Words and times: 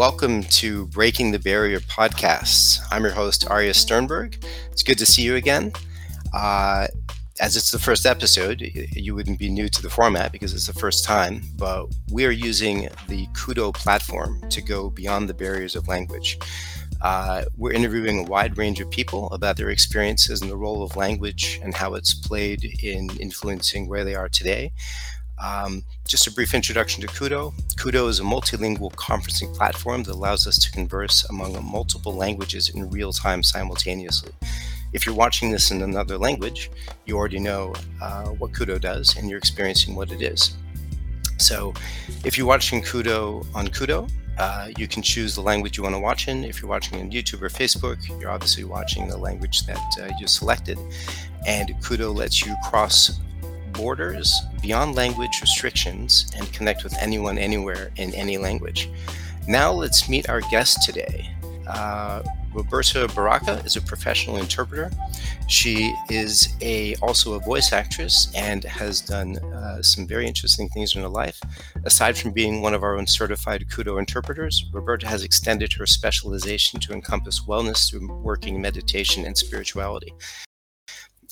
welcome 0.00 0.42
to 0.44 0.86
Breaking 0.86 1.30
the 1.30 1.38
Barrier 1.38 1.78
podcasts. 1.80 2.80
I'm 2.90 3.02
your 3.02 3.12
host, 3.12 3.46
Arya 3.50 3.74
Sternberg. 3.74 4.42
It's 4.72 4.82
good 4.82 4.96
to 4.96 5.04
see 5.04 5.20
you 5.20 5.36
again. 5.36 5.74
Uh, 6.32 6.86
as 7.38 7.54
it's 7.54 7.70
the 7.70 7.78
first 7.78 8.06
episode, 8.06 8.62
you 8.62 9.14
wouldn't 9.14 9.38
be 9.38 9.50
new 9.50 9.68
to 9.68 9.82
the 9.82 9.90
format 9.90 10.32
because 10.32 10.54
it's 10.54 10.66
the 10.66 10.72
first 10.72 11.04
time, 11.04 11.42
but 11.58 11.84
we 12.10 12.24
are 12.24 12.30
using 12.30 12.88
the 13.08 13.26
Kudo 13.34 13.74
platform 13.74 14.40
to 14.48 14.62
go 14.62 14.88
beyond 14.88 15.28
the 15.28 15.34
barriers 15.34 15.76
of 15.76 15.86
language. 15.86 16.38
Uh, 17.02 17.44
we're 17.58 17.72
interviewing 17.72 18.20
a 18.20 18.22
wide 18.22 18.56
range 18.56 18.80
of 18.80 18.88
people 18.88 19.28
about 19.32 19.58
their 19.58 19.68
experiences 19.68 20.40
and 20.40 20.50
the 20.50 20.56
role 20.56 20.82
of 20.82 20.96
language 20.96 21.60
and 21.62 21.74
how 21.74 21.92
it's 21.92 22.14
played 22.14 22.64
in 22.82 23.10
influencing 23.18 23.86
where 23.86 24.06
they 24.06 24.14
are 24.14 24.30
today. 24.30 24.72
Um, 25.42 25.84
just 26.06 26.26
a 26.26 26.32
brief 26.32 26.54
introduction 26.54 27.00
to 27.00 27.08
Kudo. 27.08 27.54
Kudo 27.76 28.08
is 28.08 28.20
a 28.20 28.22
multilingual 28.22 28.92
conferencing 28.92 29.54
platform 29.56 30.02
that 30.02 30.14
allows 30.14 30.46
us 30.46 30.58
to 30.58 30.70
converse 30.70 31.24
among 31.30 31.52
multiple 31.64 32.14
languages 32.14 32.68
in 32.68 32.90
real 32.90 33.12
time 33.12 33.42
simultaneously. 33.42 34.32
If 34.92 35.06
you're 35.06 35.14
watching 35.14 35.50
this 35.50 35.70
in 35.70 35.82
another 35.82 36.18
language, 36.18 36.70
you 37.06 37.16
already 37.16 37.38
know 37.38 37.74
uh, 38.02 38.26
what 38.30 38.52
Kudo 38.52 38.80
does 38.80 39.16
and 39.16 39.30
you're 39.30 39.38
experiencing 39.38 39.94
what 39.94 40.10
it 40.10 40.20
is. 40.20 40.56
So, 41.38 41.72
if 42.24 42.36
you're 42.36 42.46
watching 42.46 42.82
Kudo 42.82 43.46
on 43.54 43.68
Kudo, 43.68 44.10
uh, 44.38 44.68
you 44.76 44.88
can 44.88 45.02
choose 45.02 45.34
the 45.34 45.40
language 45.40 45.76
you 45.76 45.84
want 45.84 45.94
to 45.94 46.00
watch 46.00 46.28
in. 46.28 46.44
If 46.44 46.60
you're 46.60 46.68
watching 46.68 47.00
on 47.00 47.10
YouTube 47.10 47.42
or 47.42 47.48
Facebook, 47.48 47.98
you're 48.20 48.30
obviously 48.30 48.64
watching 48.64 49.08
the 49.08 49.16
language 49.16 49.64
that 49.66 49.80
uh, 50.00 50.10
you 50.18 50.26
selected. 50.26 50.78
And 51.46 51.68
Kudo 51.82 52.14
lets 52.14 52.44
you 52.44 52.54
cross 52.68 53.20
borders 53.80 54.42
beyond 54.60 54.94
language 54.94 55.40
restrictions 55.40 56.30
and 56.36 56.52
connect 56.52 56.84
with 56.84 56.94
anyone 56.98 57.38
anywhere 57.38 57.90
in 57.96 58.14
any 58.14 58.36
language. 58.36 58.90
Now 59.48 59.72
let's 59.72 60.06
meet 60.06 60.28
our 60.28 60.42
guest 60.42 60.82
today. 60.84 61.30
Uh, 61.66 62.22
Roberta 62.52 63.08
Barroca 63.14 63.64
is 63.64 63.76
a 63.76 63.80
professional 63.80 64.36
interpreter. 64.36 64.90
She 65.48 65.94
is 66.10 66.48
a 66.60 66.94
also 66.96 67.34
a 67.34 67.38
voice 67.38 67.72
actress 67.72 68.30
and 68.34 68.64
has 68.64 69.00
done 69.00 69.38
uh, 69.38 69.80
some 69.82 70.06
very 70.06 70.26
interesting 70.26 70.68
things 70.68 70.94
in 70.94 71.02
her 71.02 71.08
life. 71.08 71.40
Aside 71.84 72.18
from 72.18 72.32
being 72.32 72.60
one 72.60 72.74
of 72.74 72.82
our 72.82 72.98
own 72.98 73.06
certified 73.06 73.64
Kudo 73.70 73.98
interpreters, 73.98 74.64
Roberta 74.72 75.06
has 75.06 75.22
extended 75.22 75.72
her 75.74 75.86
specialization 75.86 76.80
to 76.80 76.92
encompass 76.92 77.46
wellness 77.46 77.88
through 77.88 78.12
working 78.20 78.60
meditation 78.60 79.24
and 79.24 79.38
spirituality. 79.38 80.12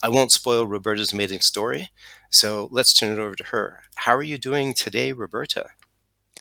I 0.00 0.08
won't 0.08 0.30
spoil 0.30 0.64
Roberta's 0.64 1.12
amazing 1.12 1.40
story, 1.40 1.90
so 2.30 2.68
let's 2.70 2.92
turn 2.92 3.12
it 3.12 3.18
over 3.18 3.34
to 3.34 3.44
her. 3.44 3.82
How 3.96 4.14
are 4.14 4.22
you 4.22 4.38
doing 4.38 4.74
today, 4.74 5.12
Roberta? 5.12 5.70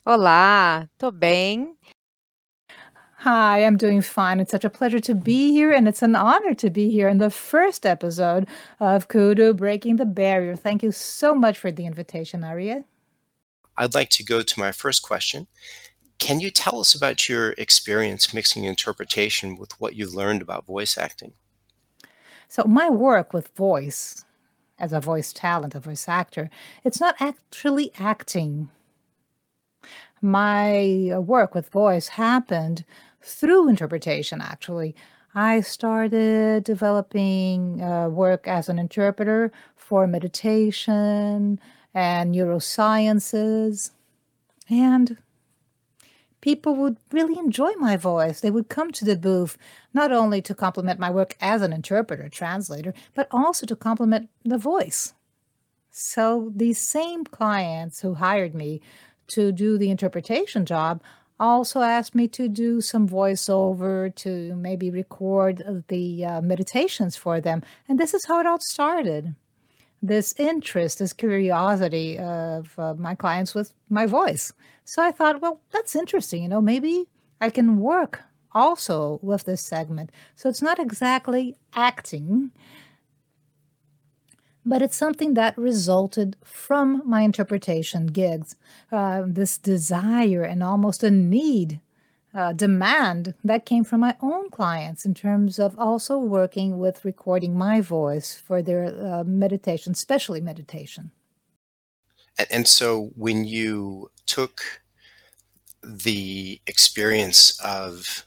Olá, 0.06 0.88
tô 0.98 1.10
bem. 1.10 1.76
Hi, 3.22 3.64
I'm 3.64 3.76
doing 3.76 4.00
fine. 4.00 4.38
It's 4.38 4.52
such 4.52 4.64
a 4.64 4.70
pleasure 4.70 5.00
to 5.00 5.14
be 5.14 5.50
here, 5.50 5.72
and 5.72 5.88
it's 5.88 6.02
an 6.02 6.14
honor 6.14 6.54
to 6.54 6.70
be 6.70 6.88
here 6.88 7.08
in 7.08 7.18
the 7.18 7.30
first 7.30 7.84
episode 7.84 8.46
of 8.78 9.08
Kudo 9.08 9.56
Breaking 9.56 9.96
the 9.96 10.06
Barrier. 10.06 10.54
Thank 10.54 10.84
you 10.84 10.92
so 10.92 11.34
much 11.34 11.58
for 11.58 11.72
the 11.72 11.84
invitation, 11.84 12.44
Arya. 12.44 12.84
I'd 13.76 13.94
like 13.94 14.10
to 14.10 14.24
go 14.24 14.42
to 14.42 14.60
my 14.60 14.70
first 14.70 15.02
question. 15.02 15.48
Can 16.18 16.38
you 16.38 16.50
tell 16.50 16.78
us 16.78 16.94
about 16.94 17.28
your 17.28 17.52
experience 17.58 18.32
mixing 18.32 18.62
interpretation 18.62 19.56
with 19.56 19.72
what 19.80 19.96
you've 19.96 20.14
learned 20.14 20.40
about 20.40 20.66
voice 20.66 20.96
acting? 20.96 21.32
So, 22.48 22.62
my 22.64 22.88
work 22.88 23.32
with 23.32 23.48
voice, 23.56 24.24
as 24.78 24.92
a 24.92 25.00
voice 25.00 25.32
talent, 25.32 25.74
a 25.74 25.80
voice 25.80 26.08
actor, 26.08 26.50
it's 26.84 27.00
not 27.00 27.16
actually 27.20 27.92
acting. 27.98 28.70
My 30.20 31.10
uh, 31.14 31.20
work 31.20 31.54
with 31.54 31.68
voice 31.70 32.08
happened 32.08 32.84
through 33.22 33.68
interpretation, 33.68 34.40
actually. 34.40 34.94
I 35.34 35.60
started 35.60 36.64
developing 36.64 37.82
uh, 37.82 38.08
work 38.08 38.48
as 38.48 38.68
an 38.68 38.78
interpreter 38.78 39.52
for 39.76 40.06
meditation 40.06 41.60
and 41.94 42.34
neurosciences. 42.34 43.90
And 44.68 45.16
people 46.40 46.74
would 46.76 46.96
really 47.10 47.38
enjoy 47.38 47.72
my 47.78 47.96
voice. 47.96 48.40
They 48.40 48.50
would 48.50 48.68
come 48.68 48.92
to 48.92 49.04
the 49.04 49.16
booth 49.16 49.56
not 49.92 50.12
only 50.12 50.40
to 50.42 50.54
compliment 50.54 51.00
my 51.00 51.10
work 51.10 51.36
as 51.40 51.62
an 51.62 51.72
interpreter, 51.72 52.28
translator, 52.28 52.94
but 53.14 53.28
also 53.30 53.66
to 53.66 53.76
compliment 53.76 54.30
the 54.44 54.58
voice. 54.58 55.14
So 55.90 56.52
these 56.54 56.78
same 56.78 57.24
clients 57.24 58.00
who 58.00 58.14
hired 58.14 58.54
me 58.54 58.80
to 59.28 59.52
do 59.52 59.78
the 59.78 59.90
interpretation 59.90 60.64
job 60.64 61.02
also 61.40 61.80
asked 61.82 62.14
me 62.14 62.28
to 62.28 62.48
do 62.48 62.80
some 62.80 63.08
voiceover 63.08 64.14
to 64.16 64.54
maybe 64.56 64.90
record 64.90 65.84
the 65.88 66.24
uh, 66.24 66.40
meditations 66.40 67.16
for 67.16 67.40
them. 67.40 67.62
And 67.88 67.98
this 67.98 68.14
is 68.14 68.24
how 68.26 68.40
it 68.40 68.46
all 68.46 68.60
started. 68.60 69.34
This 70.00 70.34
interest, 70.38 71.00
this 71.00 71.12
curiosity 71.12 72.18
of 72.18 72.78
uh, 72.78 72.94
my 72.94 73.14
clients 73.14 73.54
with 73.54 73.72
my 73.88 74.06
voice. 74.06 74.52
So 74.84 75.02
I 75.02 75.10
thought, 75.10 75.40
well, 75.40 75.60
that's 75.72 75.96
interesting. 75.96 76.42
You 76.42 76.48
know, 76.48 76.60
maybe 76.60 77.08
I 77.40 77.50
can 77.50 77.78
work 77.78 78.22
also 78.52 79.18
with 79.22 79.44
this 79.44 79.60
segment. 79.60 80.10
So 80.34 80.48
it's 80.48 80.62
not 80.62 80.78
exactly 80.78 81.56
acting, 81.74 82.52
but 84.64 84.82
it's 84.82 84.96
something 84.96 85.34
that 85.34 85.56
resulted 85.56 86.36
from 86.44 87.02
my 87.04 87.22
interpretation 87.22 88.06
gigs. 88.06 88.56
Uh, 88.92 89.22
this 89.26 89.58
desire 89.58 90.42
and 90.42 90.62
almost 90.62 91.02
a 91.02 91.10
need, 91.10 91.80
uh, 92.34 92.52
demand 92.52 93.34
that 93.42 93.64
came 93.64 93.84
from 93.84 94.00
my 94.00 94.14
own 94.20 94.50
clients 94.50 95.04
in 95.04 95.14
terms 95.14 95.58
of 95.58 95.78
also 95.78 96.18
working 96.18 96.78
with 96.78 97.04
recording 97.04 97.56
my 97.56 97.80
voice 97.80 98.34
for 98.34 98.62
their 98.62 98.86
uh, 98.86 99.24
meditation, 99.24 99.92
especially 99.92 100.40
meditation. 100.40 101.10
And, 102.50 102.68
so 102.68 103.10
when 103.16 103.44
you 103.44 104.10
took 104.26 104.62
the 105.82 106.60
experience 106.66 107.58
of 107.64 108.24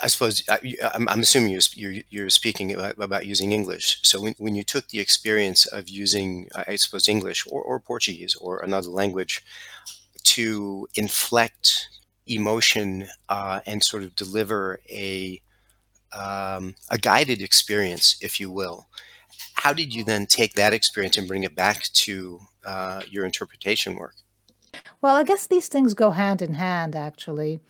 I 0.00 0.06
suppose 0.06 0.44
I, 0.48 0.60
am 0.94 1.08
assuming 1.08 1.50
you're, 1.50 1.60
you're, 1.74 2.02
you're 2.10 2.30
speaking 2.30 2.72
about, 2.72 3.26
using 3.26 3.50
English. 3.50 3.98
So 4.02 4.20
when, 4.20 4.34
when 4.38 4.54
you 4.54 4.62
took 4.62 4.86
the 4.88 5.00
experience 5.00 5.66
of 5.66 5.88
using, 5.88 6.48
I 6.54 6.76
suppose, 6.76 7.08
English 7.08 7.46
or, 7.50 7.62
or 7.62 7.80
Portuguese 7.80 8.36
or 8.36 8.58
another 8.58 8.90
language 8.90 9.42
to 10.24 10.86
inflect 10.94 11.88
emotion 12.28 13.08
uh, 13.28 13.60
and 13.66 13.82
sort 13.82 14.02
of 14.02 14.14
deliver 14.16 14.80
a 14.88 15.40
um, 16.12 16.74
a 16.90 16.96
guided 16.96 17.42
experience, 17.42 18.16
if 18.22 18.40
you 18.40 18.50
will. 18.50 18.88
How 19.54 19.74
did 19.74 19.94
you 19.94 20.04
then 20.04 20.26
take 20.26 20.54
that 20.54 20.72
experience 20.72 21.18
and 21.18 21.28
bring 21.28 21.42
it 21.42 21.54
back 21.54 21.82
to 21.82 22.40
uh, 22.64 23.02
your 23.10 23.26
interpretation 23.26 23.94
work? 23.96 24.14
Well, 25.02 25.16
I 25.16 25.24
guess 25.24 25.46
these 25.46 25.68
things 25.68 25.92
go 25.94 26.10
hand 26.10 26.40
in 26.40 26.54
hand, 26.54 26.96
actually 26.96 27.60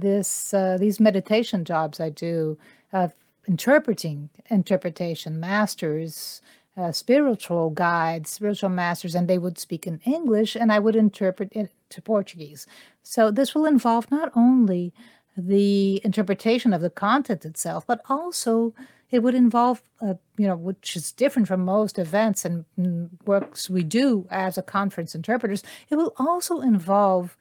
this 0.00 0.52
uh, 0.54 0.76
these 0.78 1.00
meditation 1.00 1.64
jobs 1.64 2.00
I 2.00 2.10
do 2.10 2.58
of 2.92 3.14
interpreting 3.46 4.30
interpretation 4.50 5.38
masters, 5.38 6.40
uh, 6.76 6.92
spiritual 6.92 7.70
guides, 7.70 8.30
spiritual 8.30 8.70
masters, 8.70 9.14
and 9.14 9.28
they 9.28 9.38
would 9.38 9.58
speak 9.58 9.86
in 9.86 10.00
English, 10.04 10.56
and 10.56 10.72
I 10.72 10.78
would 10.78 10.96
interpret 10.96 11.52
it 11.52 11.70
to 11.90 12.02
Portuguese. 12.02 12.66
So 13.02 13.30
this 13.30 13.54
will 13.54 13.66
involve 13.66 14.10
not 14.10 14.32
only 14.34 14.92
the 15.36 16.00
interpretation 16.04 16.72
of 16.72 16.80
the 16.80 16.90
content 16.90 17.44
itself, 17.44 17.86
but 17.86 18.00
also 18.08 18.74
it 19.10 19.22
would 19.22 19.34
involve, 19.34 19.82
uh, 20.00 20.14
you 20.36 20.46
know, 20.48 20.56
which 20.56 20.96
is 20.96 21.12
different 21.12 21.46
from 21.46 21.64
most 21.64 21.98
events 21.98 22.44
and 22.44 22.64
mm, 22.78 23.08
works 23.24 23.70
we 23.70 23.84
do 23.84 24.26
as 24.30 24.58
a 24.58 24.62
conference 24.62 25.14
interpreters. 25.14 25.62
It 25.90 25.96
will 25.96 26.14
also 26.18 26.60
involve 26.60 27.36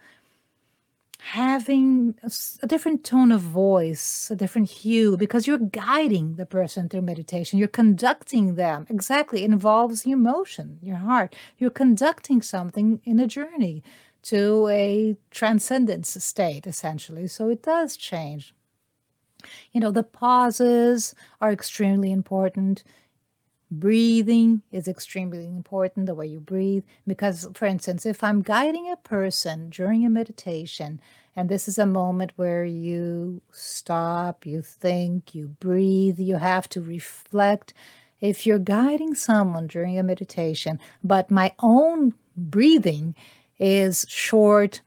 having 1.24 2.16
a, 2.22 2.68
different 2.68 3.06
tone 3.06 3.32
of 3.32 3.40
voice, 3.40 4.30
a 4.30 4.36
different 4.36 4.70
hue, 4.70 5.16
because 5.16 5.48
you're 5.48 5.58
guiding 5.58 6.36
the 6.36 6.46
person 6.46 6.90
through 6.90 7.02
meditation. 7.02 7.58
You're 7.58 7.70
conducting 7.70 8.56
them. 8.56 8.86
Exactly. 8.90 9.44
It 9.44 9.52
involves 9.52 10.06
your 10.06 10.18
emotion, 10.18 10.80
your 10.82 10.98
heart. 10.98 11.34
You're 11.58 11.70
conducting 11.70 12.42
something 12.42 13.00
in 13.06 13.22
a 13.22 13.28
journey 13.28 13.84
to 14.24 14.68
a 14.68 15.16
transcendence 15.32 16.22
state, 16.24 16.68
essentially. 16.68 17.28
So 17.28 17.50
it 17.50 17.64
does 17.64 17.96
change. 17.96 18.54
You 19.72 19.80
know, 19.80 19.92
the 19.92 20.04
pauses 20.04 21.16
are 21.40 21.54
extremely 21.54 22.12
important. 22.12 22.84
Breathing 23.80 24.62
is 24.72 24.88
extremely 24.88 25.48
important, 25.48 26.06
the 26.06 26.14
way 26.14 26.28
you 26.28 26.40
breathe. 26.40 26.84
Because, 27.08 27.50
for 27.56 27.66
instance, 27.66 28.06
if 28.06 28.24
I'm 28.24 28.44
guiding 28.44 28.92
a 28.92 28.98
person 28.98 29.72
during 29.72 30.06
a 30.06 30.12
meditation, 30.12 31.02
and 31.36 31.50
this 31.50 31.68
is 31.68 31.80
a 31.80 31.86
moment 31.88 32.34
where 32.36 32.66
you 32.66 33.42
stop, 33.52 34.46
you 34.46 34.62
think, 34.62 35.34
you 35.34 35.48
breathe, 35.60 36.20
you 36.20 36.36
have 36.36 36.70
to 36.70 36.82
reflect. 36.82 37.74
If 38.22 38.46
you're 38.46 38.60
guiding 38.60 39.16
someone 39.16 39.66
during 39.66 39.98
a 39.98 40.04
meditation, 40.04 40.80
but 41.04 41.32
my 41.32 41.54
own 41.60 42.14
breathing 42.38 43.16
is 43.58 44.06
short, 44.08 44.82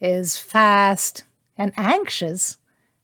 is 0.00 0.36
fast, 0.36 1.22
and 1.56 1.72
anxious, 1.76 2.58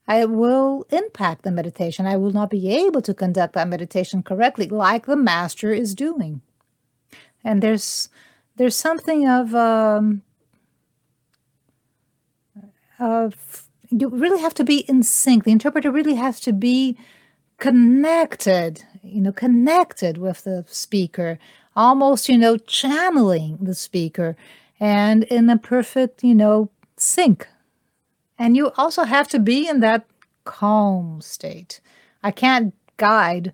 I 0.08 0.24
will 0.24 0.86
impact 0.90 1.42
the 1.42 1.50
meditation. 1.50 2.06
I 2.06 2.16
will 2.16 2.32
not 2.32 2.48
be 2.48 2.70
able 2.70 3.02
to 3.02 3.12
conduct 3.12 3.52
that 3.54 3.68
meditation 3.68 4.22
correctly 4.22 4.66
like 4.66 5.04
the 5.04 5.16
master 5.16 5.70
is 5.70 5.94
doing. 5.94 6.40
And 7.44 7.62
there's 7.62 8.08
there's 8.56 8.74
something 8.74 9.28
of 9.28 9.54
um, 9.54 10.22
of 12.98 13.68
you 13.90 14.08
really 14.08 14.40
have 14.40 14.54
to 14.54 14.64
be 14.64 14.78
in 14.88 15.02
sync. 15.02 15.44
The 15.44 15.52
interpreter 15.52 15.90
really 15.90 16.14
has 16.14 16.40
to 16.40 16.52
be 16.54 16.96
connected, 17.58 18.84
you 19.02 19.20
know, 19.20 19.32
connected 19.32 20.16
with 20.16 20.44
the 20.44 20.64
speaker, 20.68 21.38
almost, 21.76 22.28
you 22.28 22.38
know, 22.38 22.56
channeling 22.56 23.58
the 23.60 23.74
speaker 23.74 24.36
and 24.80 25.24
in 25.24 25.50
a 25.50 25.58
perfect, 25.58 26.24
you 26.24 26.34
know, 26.34 26.70
sync. 26.96 27.46
And 28.38 28.56
you 28.56 28.72
also 28.76 29.04
have 29.04 29.28
to 29.28 29.38
be 29.38 29.68
in 29.68 29.80
that 29.80 30.06
calm 30.44 31.20
state. 31.20 31.80
I 32.22 32.30
can't 32.30 32.74
guide 32.96 33.52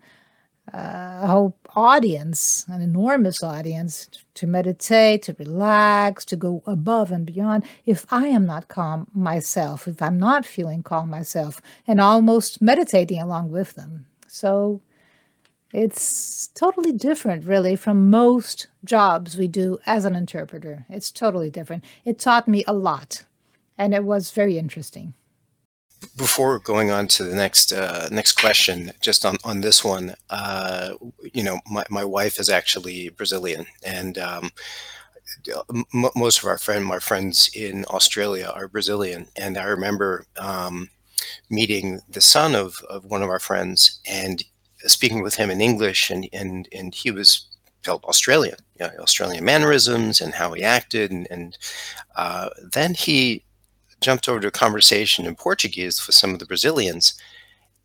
uh, 0.73 1.21
a 1.23 1.27
whole 1.27 1.57
audience, 1.77 2.65
an 2.69 2.81
enormous 2.81 3.43
audience, 3.43 4.09
to 4.35 4.47
meditate, 4.47 5.23
to 5.23 5.37
relax, 5.39 6.25
to 6.27 6.37
go 6.37 6.63
above 6.67 7.11
and 7.11 7.27
beyond. 7.27 7.65
If 7.85 8.07
I 8.11 8.29
am 8.29 8.47
not 8.47 8.69
calm 8.69 9.07
myself, 9.15 9.87
if 9.89 10.01
I'm 10.01 10.19
not 10.19 10.47
feeling 10.47 10.83
calm 10.83 11.11
myself, 11.11 11.61
and 11.87 12.01
almost 12.01 12.63
meditating 12.63 13.21
along 13.21 13.51
with 13.51 13.75
them. 13.75 14.07
So 14.27 14.81
it's 15.73 16.49
totally 16.55 16.93
different, 16.93 17.45
really, 17.45 17.77
from 17.77 18.11
most 18.11 18.69
jobs 18.85 19.37
we 19.37 19.49
do 19.49 19.79
as 19.87 20.05
an 20.05 20.15
interpreter. 20.15 20.87
It's 20.89 21.11
totally 21.11 21.51
different. 21.51 21.85
It 22.05 22.19
taught 22.19 22.49
me 22.49 22.65
a 22.67 22.73
lot, 22.73 23.25
and 23.79 23.95
it 23.95 24.05
was 24.05 24.31
very 24.31 24.59
interesting. 24.59 25.15
Before 26.17 26.59
going 26.59 26.91
on 26.91 27.09
to 27.09 27.25
the 27.25 27.35
next 27.35 27.73
uh, 27.73 28.09
next 28.11 28.33
question, 28.33 28.93
just 29.01 29.25
on, 29.25 29.37
on 29.43 29.63
this 29.63 29.83
one, 29.83 30.15
uh, 30.29 30.95
you 31.33 31.43
know, 31.43 31.61
my, 31.71 31.85
my 31.89 32.05
wife 32.05 32.39
is 32.39 32.51
actually 32.51 33.09
Brazilian, 33.09 33.67
and 33.83 34.19
um, 34.19 34.51
m- 35.95 36.11
most 36.15 36.39
of 36.43 36.45
our 36.45 36.59
friend 36.59 36.85
my 36.85 36.99
friends 36.99 37.51
in 37.55 37.85
Australia 37.89 38.53
are 38.55 38.69
Brazilian, 38.69 39.29
and 39.37 39.57
I 39.57 39.65
remember 39.65 40.27
um, 40.37 40.91
meeting 41.49 42.01
the 42.09 42.21
son 42.21 42.55
of, 42.55 42.77
of 42.91 43.05
one 43.07 43.23
of 43.23 43.31
our 43.31 43.41
friends 43.41 44.01
and 44.07 44.45
speaking 44.79 45.23
with 45.23 45.37
him 45.37 45.51
in 45.51 45.61
English, 45.61 46.11
and 46.11 46.29
and 46.33 46.69
and 46.73 46.95
he 46.95 47.11
was 47.11 47.47
felt 47.83 48.05
Australian, 48.05 48.57
you 48.81 48.87
know, 48.87 48.93
Australian 49.01 49.45
mannerisms 49.45 50.21
and 50.21 50.35
how 50.35 50.53
he 50.53 50.63
acted, 50.63 51.11
and, 51.11 51.27
and 51.31 51.59
uh, 52.17 52.51
then 52.73 52.95
he 52.95 53.44
jumped 54.05 54.29
over 54.29 54.41
to 54.41 54.49
a 54.49 54.53
conversation 54.53 55.25
in 55.25 55.35
Portuguese 55.35 56.07
with 56.07 56.15
some 56.15 56.33
of 56.35 56.39
the 56.39 56.47
Brazilians, 56.47 57.15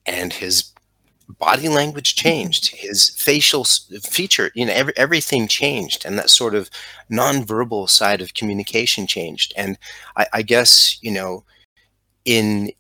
and 0.05 0.33
his 0.33 0.73
body 1.39 1.69
language 1.69 2.15
mm-hmm. 2.15 2.27
changed, 2.27 2.75
his 2.75 3.09
facial 3.11 3.63
feature, 3.63 4.51
you 4.53 4.65
know, 4.65 4.73
every, 4.73 4.93
everything 4.97 5.47
changed, 5.47 6.05
and 6.05 6.17
that 6.17 6.29
sort 6.29 6.55
of 6.55 6.69
nonverbal 7.09 7.89
side 7.89 8.21
of 8.21 8.33
communication 8.33 9.07
changed. 9.07 9.53
And 9.55 9.77
I, 10.17 10.27
I 10.33 10.41
guess 10.41 11.01
you 11.01 11.11
know, 11.11 11.45
in 12.25 12.71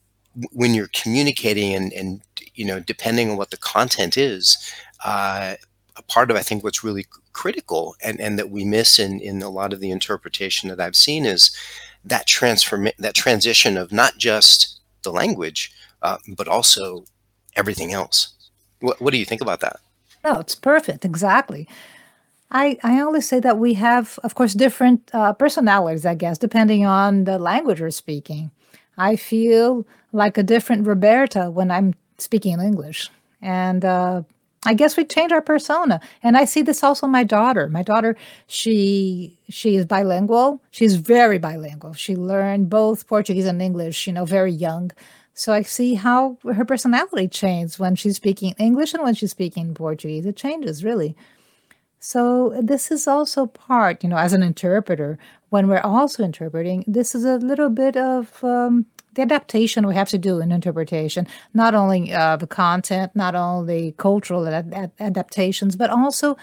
when 0.51 0.73
you're 0.73 0.89
communicating 0.93 1.73
and, 1.73 1.93
and 1.93 2.21
you 2.55 2.65
know, 2.65 2.79
depending 2.79 3.31
on 3.31 3.37
what 3.37 3.51
the 3.51 3.57
content 3.57 4.17
is, 4.17 4.57
uh, 5.05 5.55
a 5.95 6.01
part 6.03 6.29
of 6.29 6.35
I 6.35 6.41
think 6.41 6.63
what's 6.63 6.83
really 6.83 7.05
critical 7.31 7.95
and, 8.03 8.19
and 8.19 8.37
that 8.37 8.49
we 8.49 8.65
miss 8.65 8.99
in, 8.99 9.21
in 9.21 9.41
a 9.41 9.49
lot 9.49 9.71
of 9.71 9.79
the 9.79 9.91
interpretation 9.91 10.67
that 10.69 10.81
I've 10.81 10.95
seen 10.95 11.25
is 11.25 11.55
that 12.05 12.25
transform 12.25 12.89
that 12.97 13.13
transition 13.13 13.77
of 13.77 13.91
not 13.91 14.17
just 14.17 14.79
the 15.03 15.11
language, 15.11 15.71
uh, 16.01 16.17
but 16.35 16.47
also 16.47 17.05
everything 17.55 17.93
else. 17.93 18.33
What, 18.79 19.01
what 19.01 19.11
do 19.11 19.19
you 19.19 19.25
think 19.25 19.41
about 19.41 19.59
that? 19.61 19.77
No, 20.23 20.39
it's 20.39 20.55
perfect. 20.55 21.05
Exactly. 21.05 21.67
I, 22.51 22.77
I 22.83 22.99
always 23.01 23.27
say 23.27 23.39
that 23.41 23.59
we 23.59 23.75
have, 23.75 24.17
of 24.23 24.35
course, 24.35 24.53
different 24.53 25.09
uh, 25.13 25.33
personalities, 25.33 26.05
I 26.05 26.15
guess, 26.15 26.37
depending 26.37 26.85
on 26.85 27.25
the 27.25 27.37
language 27.37 27.79
we're 27.79 27.91
speaking. 27.91 28.51
I 28.97 29.15
feel 29.15 29.85
like 30.11 30.37
a 30.37 30.43
different 30.43 30.87
Roberta 30.87 31.51
when 31.51 31.69
I'm 31.69 31.93
speaking 32.17 32.53
in 32.53 32.59
English. 32.59 33.09
And 33.41 33.85
uh, 33.85 34.23
I 34.65 34.73
guess 34.73 34.97
we 34.97 35.05
change 35.05 35.31
our 35.31 35.41
persona. 35.41 36.01
And 36.21 36.35
I 36.35 36.45
see 36.45 36.61
this 36.61 36.83
also 36.83 37.07
my 37.07 37.23
daughter. 37.23 37.69
My 37.69 37.83
daughter, 37.83 38.17
she 38.47 39.37
she 39.49 39.75
is 39.75 39.85
bilingual. 39.85 40.61
She's 40.71 40.95
very 40.95 41.39
bilingual. 41.39 41.93
She 41.93 42.15
learned 42.15 42.69
both 42.69 43.07
Portuguese 43.07 43.45
and 43.45 43.61
English, 43.61 44.05
you 44.05 44.13
know, 44.13 44.25
very 44.25 44.51
young. 44.51 44.91
So 45.33 45.53
I 45.53 45.61
see 45.61 45.93
how 45.93 46.37
her 46.43 46.65
personality 46.65 47.29
changes 47.29 47.79
when 47.79 47.95
she's 47.95 48.17
speaking 48.17 48.53
English 48.57 48.93
and 48.93 49.03
when 49.03 49.15
she's 49.15 49.31
speaking 49.31 49.73
Portuguese. 49.73 50.25
It 50.25 50.35
changes 50.35 50.83
really. 50.83 51.15
So 51.99 52.59
this 52.61 52.91
is 52.91 53.07
also 53.07 53.45
part, 53.45 54.03
you 54.03 54.09
know, 54.09 54.17
as 54.17 54.33
an 54.33 54.43
interpreter, 54.43 55.17
when 55.49 55.67
we're 55.67 55.79
also 55.79 56.23
interpreting, 56.23 56.83
this 56.87 57.15
is 57.15 57.25
a 57.25 57.37
little 57.37 57.69
bit 57.69 57.97
of 57.97 58.43
um, 58.43 58.85
the 59.15 59.21
adaptation 59.23 59.87
we 59.87 59.95
have 59.95 60.09
to 60.09 60.17
do 60.17 60.39
in 60.39 60.51
interpretation, 60.51 61.27
not 61.53 61.73
only 61.73 62.13
uh, 62.13 62.35
the 62.37 62.47
content, 62.47 63.15
not 63.15 63.35
only 63.35 63.93
cultural 63.97 64.47
ad- 64.47 64.73
ad- 64.73 64.91
adaptations, 64.99 65.75
but 65.75 65.89
also 65.89 66.37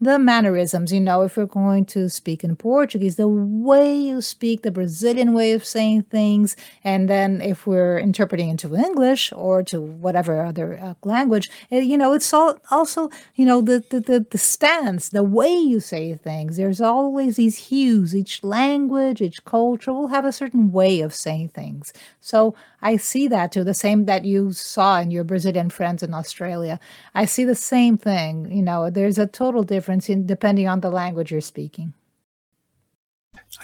the 0.00 0.18
mannerisms. 0.18 0.92
You 0.92 1.00
know, 1.00 1.22
if 1.22 1.36
we're 1.36 1.46
going 1.46 1.86
to 1.86 2.10
speak 2.10 2.44
in 2.44 2.56
Portuguese, 2.56 3.16
the 3.16 3.28
way 3.28 3.94
you 3.96 4.20
speak, 4.20 4.62
the 4.62 4.70
Brazilian 4.70 5.32
way 5.32 5.52
of 5.52 5.64
saying 5.64 6.02
things, 6.02 6.54
and 6.84 7.08
then 7.08 7.40
if 7.40 7.66
we're 7.66 7.98
interpreting 7.98 8.50
into 8.50 8.74
English 8.74 9.32
or 9.32 9.62
to 9.64 9.80
whatever 9.80 10.44
other 10.44 10.78
uh, 10.78 10.94
language, 11.02 11.50
it, 11.70 11.76
eh, 11.76 11.80
you 11.80 11.96
know, 11.96 12.12
it's 12.12 12.32
all 12.32 12.58
also 12.70 13.10
you 13.36 13.46
know 13.46 13.62
the, 13.62 13.82
the 13.88 14.00
the 14.00 14.26
the 14.30 14.38
stance, 14.38 15.08
the 15.08 15.22
way 15.24 15.52
you 15.52 15.80
say 15.80 16.14
things. 16.14 16.56
There's 16.56 16.80
always 16.80 17.36
these 17.36 17.56
hues. 17.56 18.14
Each 18.14 18.44
language, 18.44 19.22
each 19.22 19.44
culture 19.44 19.92
will 19.92 20.08
have 20.08 20.26
a 20.26 20.32
certain 20.32 20.72
way 20.72 21.00
of 21.00 21.14
saying 21.14 21.48
things. 21.48 21.92
So 22.20 22.54
I 22.82 22.96
see 22.96 23.28
that 23.28 23.52
too, 23.52 23.64
the 23.64 23.74
same 23.74 24.04
that 24.04 24.24
you 24.24 24.52
saw 24.52 25.00
in 25.00 25.10
your 25.10 25.24
Brazilian 25.24 25.70
friends 25.70 26.02
in 26.02 26.12
Australia. 26.12 26.78
I 27.14 27.24
see 27.24 27.44
the 27.44 27.54
same 27.54 27.96
thing. 27.96 28.52
You 28.52 28.62
know, 28.62 28.90
there's 28.90 29.18
a 29.18 29.26
total 29.26 29.62
difference 29.62 29.85
in 29.88 30.26
depending 30.26 30.68
on 30.68 30.80
the 30.80 30.90
language 30.90 31.30
you're 31.30 31.40
speaking. 31.40 31.94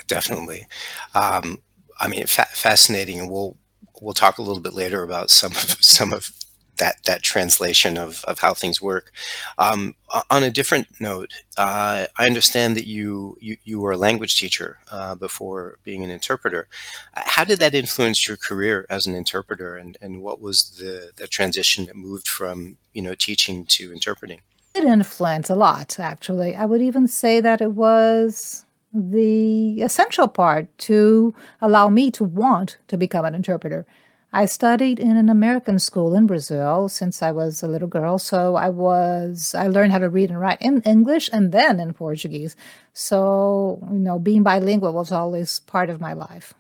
Definitely. 0.07 0.67
Um, 1.15 1.59
I 2.01 2.09
mean, 2.09 2.27
fa- 2.27 2.49
fascinating, 2.51 3.21
and 3.21 3.31
we'll 3.31 3.57
we'll 4.01 4.15
talk 4.15 4.39
a 4.39 4.43
little 4.43 4.63
bit 4.63 4.75
later 4.75 5.03
about 5.03 5.31
some 5.31 5.53
of 5.53 5.59
some 5.81 6.13
of 6.13 6.31
that 6.79 7.03
that 7.05 7.23
translation 7.23 7.99
of, 7.99 8.25
of 8.25 8.39
how 8.39 8.55
things 8.55 8.81
work. 8.81 9.13
Um, 9.59 9.95
on 10.31 10.43
a 10.43 10.51
different 10.51 10.89
note, 11.01 11.31
uh, 11.57 12.07
I 12.17 12.27
understand 12.27 12.77
that 12.77 12.87
you, 12.87 13.37
you 13.41 13.57
you 13.65 13.81
were 13.81 13.93
a 13.93 13.97
language 13.97 14.39
teacher 14.39 14.79
uh, 14.91 15.15
before 15.15 15.79
being 15.85 16.03
an 16.03 16.11
interpreter. 16.11 16.69
How 17.15 17.45
did 17.45 17.59
that 17.61 17.75
influence 17.75 18.27
your 18.27 18.37
career 18.37 18.87
as 18.91 19.07
an 19.07 19.15
interpreter, 19.15 19.77
and, 19.77 19.97
and 20.01 20.23
what 20.23 20.41
was 20.41 20.71
the, 20.79 21.13
the 21.17 21.29
transition 21.29 21.87
that 21.87 21.97
moved 21.97 22.27
from 22.27 22.77
you 22.93 23.03
know 23.03 23.15
teaching 23.15 23.65
to 23.67 23.93
interpreting? 23.93 24.41
It 24.75 24.85
influenced 24.85 25.51
a 25.51 25.55
lot, 25.55 25.99
actually. 26.01 26.57
I 26.57 26.65
would 26.65 26.83
even 26.83 27.07
say 27.07 27.41
that 27.41 27.61
it 27.61 27.73
was 27.73 28.65
the 28.93 29.83
essential 29.83 30.29
part 30.29 30.67
to 30.79 31.35
allow 31.61 31.89
me 31.89 32.11
to 32.13 32.25
want 32.25 32.79
to 32.89 32.97
become 32.97 33.25
an 33.25 33.35
interpreter 33.35 33.87
I 34.35 34.47
studied 34.47 34.99
in 34.99 35.19
an 35.19 35.29
American 35.29 35.79
school 35.79 36.15
in 36.15 36.27
Brazil 36.27 36.89
since 36.89 37.23
I 37.23 37.33
was 37.33 37.63
a 37.63 37.69
little 37.69 37.89
girl. 37.89 38.19
So 38.19 38.57
I 38.57 38.71
was, 38.71 39.55
I 39.55 39.67
learned 39.69 39.93
how 39.93 39.99
to 39.99 40.09
read 40.09 40.31
and 40.31 40.41
write 40.41 40.63
in 40.63 40.81
English 40.83 41.29
and 41.35 41.53
then 41.53 41.79
in 41.79 41.93
Portuguese. 41.93 42.57
So, 42.95 43.79
you 43.93 43.99
know, 43.99 44.19
being 44.19 44.43
bilingual 44.43 44.95
was 44.95 45.13
always 45.13 45.61
part 45.61 45.91
of 45.91 46.01
my 46.01 46.15
life. 46.15 46.55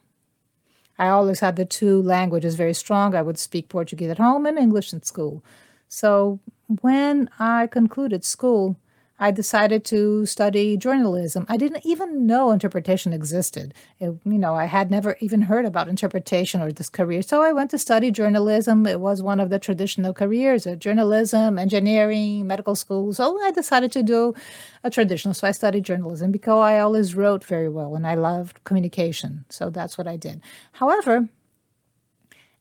I 0.98 1.08
always 1.08 1.40
had 1.40 1.56
the 1.56 1.64
two 1.64 2.02
languages 2.02 2.56
very 2.56 2.74
strong. 2.74 3.14
I 3.14 3.22
would 3.22 3.38
speak 3.38 3.70
Portuguese 3.70 4.10
at 4.10 4.18
home 4.18 4.44
and 4.44 4.58
English 4.58 4.92
in 4.92 5.02
school. 5.02 5.42
So 5.88 6.40
when 6.80 7.28
I 7.38 7.66
concluded 7.66 8.24
school, 8.24 8.76
I 9.22 9.30
decided 9.30 9.84
to 9.84 10.26
study 10.26 10.76
journalism. 10.76 11.46
I 11.48 11.56
didn't 11.56 11.86
even 11.86 12.26
know 12.26 12.50
interpretation 12.50 13.12
existed. 13.12 13.72
It, 14.00 14.18
you 14.24 14.38
know, 14.38 14.56
I 14.56 14.64
had 14.64 14.90
never 14.90 15.16
even 15.20 15.42
heard 15.42 15.64
about 15.64 15.88
interpretation 15.88 16.60
or 16.60 16.72
this 16.72 16.88
career. 16.88 17.22
So 17.22 17.40
I 17.40 17.52
went 17.52 17.70
to 17.70 17.78
study 17.78 18.10
journalism. 18.10 18.84
It 18.84 18.98
was 18.98 19.22
one 19.22 19.38
of 19.38 19.48
the 19.48 19.60
traditional 19.60 20.12
careers, 20.12 20.66
uh, 20.66 20.74
journalism, 20.74 21.56
engineering, 21.56 22.48
medical 22.48 22.74
school. 22.74 23.12
So 23.12 23.40
I 23.44 23.52
decided 23.52 23.92
to 23.92 24.02
do 24.02 24.34
a 24.82 24.90
traditional. 24.90 25.34
So 25.34 25.46
I 25.46 25.52
studied 25.52 25.84
journalism 25.84 26.32
because 26.32 26.58
I 26.58 26.80
always 26.80 27.14
wrote 27.14 27.44
very 27.44 27.68
well 27.68 27.94
and 27.94 28.06
I 28.06 28.16
loved 28.16 28.64
communication. 28.64 29.44
So 29.50 29.70
that's 29.70 29.96
what 29.96 30.08
I 30.08 30.16
did. 30.16 30.40
However, 30.72 31.28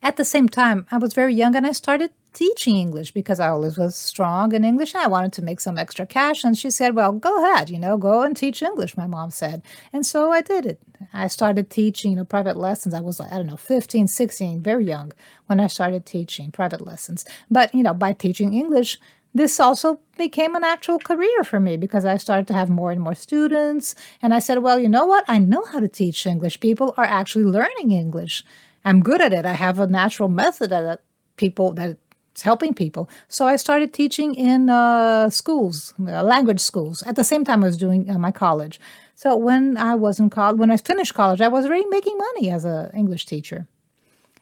at 0.03 0.17
the 0.17 0.25
same 0.25 0.47
time, 0.47 0.85
I 0.91 0.97
was 0.97 1.15
very 1.15 1.33
young 1.33 1.55
and 1.55 1.65
I 1.65 1.71
started 1.71 2.11
teaching 2.33 2.77
English 2.77 3.11
because 3.11 3.39
I 3.39 3.49
always 3.49 3.77
was 3.77 3.95
strong 3.95 4.53
in 4.53 4.63
English 4.63 4.93
and 4.93 5.03
I 5.03 5.07
wanted 5.07 5.33
to 5.33 5.41
make 5.41 5.59
some 5.59 5.77
extra 5.77 6.05
cash. 6.05 6.43
And 6.43 6.57
she 6.57 6.69
said, 6.69 6.95
Well, 6.95 7.11
go 7.11 7.43
ahead, 7.43 7.69
you 7.69 7.79
know, 7.79 7.97
go 7.97 8.21
and 8.21 8.35
teach 8.35 8.61
English, 8.61 8.97
my 8.97 9.07
mom 9.07 9.31
said. 9.31 9.61
And 9.91 10.05
so 10.05 10.31
I 10.31 10.41
did 10.41 10.65
it. 10.65 10.79
I 11.13 11.27
started 11.27 11.69
teaching, 11.69 12.11
you 12.11 12.17
know, 12.17 12.25
private 12.25 12.57
lessons. 12.57 12.93
I 12.93 13.01
was, 13.01 13.19
like, 13.19 13.31
I 13.31 13.37
don't 13.37 13.47
know, 13.47 13.57
15, 13.57 14.07
16, 14.07 14.61
very 14.61 14.85
young 14.85 15.11
when 15.47 15.59
I 15.59 15.67
started 15.67 16.05
teaching 16.05 16.51
private 16.51 16.81
lessons. 16.81 17.25
But, 17.49 17.73
you 17.73 17.83
know, 17.83 17.93
by 17.93 18.13
teaching 18.13 18.53
English, 18.53 18.99
this 19.33 19.59
also 19.59 19.99
became 20.17 20.55
an 20.55 20.63
actual 20.63 20.99
career 20.99 21.43
for 21.43 21.59
me 21.59 21.77
because 21.77 22.05
I 22.05 22.17
started 22.17 22.47
to 22.47 22.53
have 22.53 22.69
more 22.69 22.91
and 22.91 23.01
more 23.01 23.15
students. 23.15 23.95
And 24.21 24.33
I 24.33 24.39
said, 24.39 24.59
well, 24.59 24.77
you 24.77 24.89
know 24.89 25.05
what? 25.05 25.23
I 25.27 25.37
know 25.37 25.63
how 25.65 25.79
to 25.79 25.87
teach 25.87 26.25
English. 26.25 26.59
People 26.59 26.93
are 26.97 27.05
actually 27.05 27.45
learning 27.45 27.91
English. 27.91 28.43
I'm 28.83 29.01
good 29.01 29.21
at 29.21 29.33
it. 29.33 29.45
I 29.45 29.53
have 29.53 29.79
a 29.79 29.87
natural 29.87 30.27
method 30.27 30.71
that 30.71 31.01
people 31.37 31.71
that 31.73 31.97
helping 32.39 32.73
people. 32.73 33.09
So 33.27 33.45
I 33.45 33.57
started 33.57 33.93
teaching 33.93 34.35
in 34.35 34.69
uh, 34.69 35.29
schools, 35.29 35.93
uh, 35.99 36.23
language 36.23 36.61
schools. 36.61 37.03
At 37.03 37.15
the 37.15 37.23
same 37.23 37.43
time, 37.43 37.63
I 37.63 37.67
was 37.67 37.77
doing 37.77 38.09
uh, 38.09 38.17
my 38.17 38.31
college. 38.31 38.79
So 39.15 39.35
when 39.35 39.77
I 39.77 39.95
was 39.95 40.19
in 40.19 40.29
college, 40.29 40.57
when 40.57 40.71
I 40.71 40.77
finished 40.77 41.13
college, 41.13 41.41
I 41.41 41.49
was 41.49 41.65
already 41.65 41.85
making 41.87 42.17
money 42.17 42.49
as 42.49 42.65
an 42.65 42.89
English 42.95 43.25
teacher. 43.25 43.67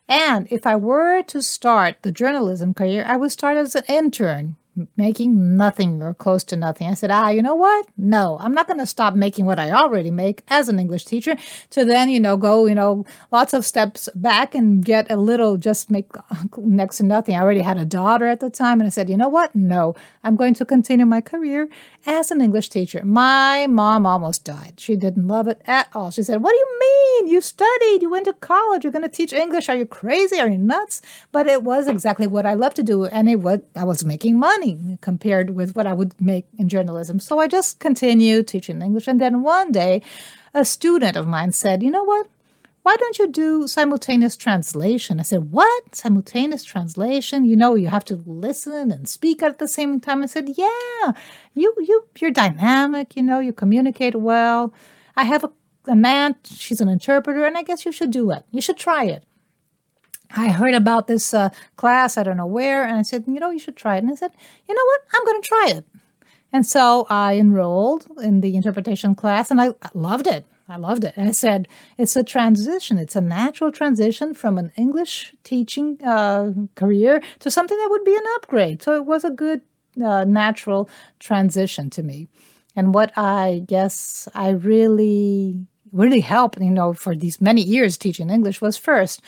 And 0.08 0.48
if 0.51 0.65
I 0.65 0.75
were 0.75 1.22
to 1.24 1.41
start 1.41 1.98
the 2.01 2.12
journalism 2.12 2.74
career, 2.74 3.03
I 3.08 3.17
would 3.17 3.31
start 3.31 3.58
as 3.58 3.75
an 3.75 3.84
intern 3.88 4.55
making 4.98 5.57
nothing 5.57 6.01
or 6.01 6.13
close 6.13 6.43
to 6.45 6.55
nothing. 6.55 6.88
I 6.88 6.93
said, 6.93 7.12
ah, 7.12 7.29
you 7.29 7.41
know 7.41 7.55
what? 7.55 7.88
No, 7.98 8.38
I'm 8.39 8.53
not 8.53 8.67
going 8.67 8.79
to 8.79 8.86
stop 8.86 9.15
making 9.15 9.45
what 9.45 9.59
I 9.59 9.71
already 9.71 10.12
make 10.12 10.43
as 10.48 10.69
an 10.69 10.79
English 10.79 11.05
teacher 11.05 11.36
to 11.71 11.86
then, 11.86 12.09
you 12.09 12.19
know, 12.19 12.38
go, 12.38 12.65
you 12.65 12.75
know, 12.75 13.05
lots 13.31 13.53
of 13.53 13.65
steps 13.65 14.09
back 14.15 14.55
and 14.55 14.83
get 14.83 15.09
a 15.12 15.17
little, 15.17 15.57
just 15.57 15.89
make 15.89 16.07
next 16.57 16.98
to 16.98 17.03
nothing. 17.03 17.36
I 17.36 17.41
already 17.41 17.62
had 17.62 17.77
a 17.77 17.86
daughter 17.86 18.27
at 18.27 18.39
the 18.39 18.50
time. 18.50 18.79
And 18.79 18.88
I 18.88 18.89
said, 18.89 19.09
you 19.09 19.17
know 19.17 19.29
what? 19.29 19.55
No, 19.55 19.95
I'm 20.24 20.36
going 20.36 20.53
to 20.55 20.65
continue 20.65 21.05
my 21.05 21.21
career 21.21 21.69
as 22.05 22.31
an 22.31 22.41
English 22.41 22.69
teacher. 22.69 23.01
My 23.03 23.67
mom 23.67 24.05
almost 24.05 24.43
died. 24.43 24.73
She 24.77 24.95
didn't 24.95 25.27
love 25.27 25.47
it 25.47 25.61
at 25.65 25.89
all. 25.93 26.11
She 26.11 26.23
said, 26.23 26.41
what 26.41 26.51
do 26.51 26.57
you 26.57 26.79
mean? 26.79 27.33
You 27.33 27.41
studied, 27.41 28.01
you 28.01 28.09
went 28.09 28.25
to 28.25 28.33
college, 28.33 28.83
you're 28.83 28.93
going 28.93 29.03
to 29.03 29.09
teach 29.09 29.33
English. 29.33 29.69
Are 29.69 29.75
you 29.75 29.85
crazy? 29.85 30.39
Are 30.39 30.49
you 30.49 30.57
nuts? 30.57 31.01
But 31.31 31.47
it 31.47 31.63
was 31.63 31.87
exactly 31.87 32.27
what 32.27 32.45
I 32.45 32.53
love 32.53 32.73
to 32.75 32.83
do. 32.83 33.05
And 33.05 33.29
it 33.29 33.37
was, 33.37 33.59
I 33.75 33.83
was 33.83 34.05
making 34.05 34.39
money 34.39 34.97
compared 35.01 35.51
with 35.51 35.75
what 35.75 35.87
I 35.87 35.93
would 35.93 36.19
make 36.21 36.45
in 36.57 36.69
journalism. 36.69 37.19
So 37.19 37.39
I 37.39 37.47
just 37.47 37.79
continued 37.79 38.47
teaching 38.47 38.81
English. 38.81 39.07
And 39.07 39.19
then 39.19 39.43
one 39.43 39.71
day, 39.71 40.01
a 40.53 40.65
student 40.65 41.15
of 41.15 41.27
mine 41.27 41.51
said, 41.51 41.83
You 41.83 41.91
know 41.91 42.03
what? 42.03 42.27
Why 42.83 42.95
don't 42.95 43.19
you 43.19 43.27
do 43.27 43.67
simultaneous 43.67 44.38
translation? 44.38 45.19
I 45.19 45.24
said, 45.24 45.51
What? 45.51 45.95
Simultaneous 45.95 46.63
translation? 46.63 47.45
You 47.45 47.55
know, 47.55 47.75
you 47.75 47.88
have 47.88 48.05
to 48.05 48.24
listen 48.25 48.91
and 48.91 49.07
speak 49.07 49.43
at 49.43 49.59
the 49.59 49.67
same 49.67 50.00
time. 50.00 50.24
I 50.24 50.27
said, 50.27 50.50
Yeah, 50.55 51.12
you 51.53 51.74
you 51.79 52.07
you're 52.19 52.31
dynamic, 52.31 53.15
you 53.15 53.24
know, 53.24 53.39
you 53.39 53.53
communicate 53.53 54.15
well. 54.15 54.74
I 55.15 55.25
have 55.25 55.43
a, 55.43 55.51
a 55.88 55.95
man, 55.95 56.36
she's 56.45 56.81
an 56.81 56.89
interpreter, 56.89 57.45
and 57.45 57.57
I 57.57 57.63
guess 57.63 57.86
you 57.86 57.91
should 57.91 58.12
do 58.12 58.31
it. 58.31 58.43
You 58.51 58.62
should 58.62 58.77
try 58.77 59.05
it. 59.05 59.24
I 60.31 60.50
heard 60.50 60.75
about 60.75 61.07
this 61.07 61.33
uh, 61.33 61.50
class, 61.75 62.17
I 62.17 62.24
don't 62.24 62.38
know 62.38 62.45
where, 62.45 62.83
and 62.86 62.98
I 62.98 63.01
said, 63.01 63.24
you 63.27 63.39
know, 63.39 63.50
you 63.50 63.59
should 63.59 63.75
try 63.75 63.95
it. 63.95 64.03
And 64.03 64.12
I 64.12 64.15
said, 64.15 64.31
you 64.67 64.75
know 64.75 64.86
what? 64.86 65.01
I'm 65.13 65.25
going 65.25 65.41
to 65.41 65.48
try 65.48 65.67
it. 65.77 65.86
And 66.53 66.65
so 66.65 67.07
I 67.09 67.36
enrolled 67.38 68.07
in 68.21 68.41
the 68.41 68.55
interpretation 68.55 69.15
class 69.15 69.51
and 69.51 69.62
I 69.62 69.74
loved 69.93 70.27
it. 70.27 70.45
I 70.69 70.77
loved 70.77 71.03
it. 71.03 71.15
And 71.17 71.27
I 71.27 71.31
said, 71.31 71.67
it's 71.97 72.15
a 72.15 72.23
transition. 72.23 72.99
It's 72.99 73.15
a 73.15 73.21
natural 73.21 73.71
transition 73.71 74.33
from 74.35 74.57
an 74.57 74.71
English 74.77 75.33
teaching 75.43 75.97
uh, 76.05 76.51
career 76.75 77.21
to 77.39 77.49
something 77.49 77.77
that 77.77 77.88
would 77.89 78.03
be 78.03 78.15
an 78.15 78.23
upgrade. 78.35 78.83
So 78.83 78.95
it 78.95 79.05
was 79.05 79.23
a 79.23 79.31
good, 79.31 79.61
uh, 80.03 80.25
natural 80.25 80.89
transition 81.19 81.89
to 81.89 82.03
me. 82.03 82.27
And 82.75 82.93
what 82.93 83.11
I 83.17 83.63
guess 83.65 84.27
I 84.35 84.49
really, 84.49 85.65
really 85.91 86.21
helped, 86.21 86.61
you 86.61 86.69
know, 86.69 86.93
for 86.93 87.15
these 87.15 87.41
many 87.41 87.61
years 87.61 87.97
teaching 87.97 88.29
English 88.29 88.61
was 88.61 88.77
first, 88.77 89.21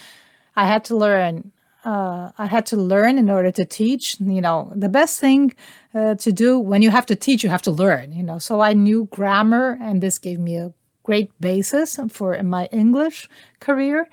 I 0.56 0.68
had 0.68 0.86
to 0.86 0.96
learn. 0.96 1.52
Uh, 1.84 2.32
I 2.38 2.46
had 2.46 2.68
to 2.68 2.78
learn 2.78 3.18
in 3.18 3.30
order 3.30 3.52
to 3.52 3.66
teach. 3.66 4.20
You 4.20 4.42
know, 4.42 4.72
the 4.76 4.90
best 4.90 5.20
thing 5.20 5.56
uh, 5.96 6.16
to 6.16 6.32
do 6.32 6.60
when 6.60 6.84
you 6.84 6.92
have 6.92 7.08
to 7.08 7.16
teach, 7.16 7.44
you 7.44 7.50
have 7.50 7.64
to 7.64 7.72
learn. 7.72 8.14
You 8.14 8.22
know, 8.22 8.38
so 8.38 8.62
I 8.62 8.74
knew 8.74 9.08
grammar, 9.12 9.80
and 9.82 10.00
this 10.00 10.20
gave 10.20 10.40
me 10.40 10.58
a 10.58 10.72
great 11.04 11.32
basis 11.40 12.00
for 12.10 12.42
my 12.44 12.66
English 12.72 13.30
career. 13.60 14.08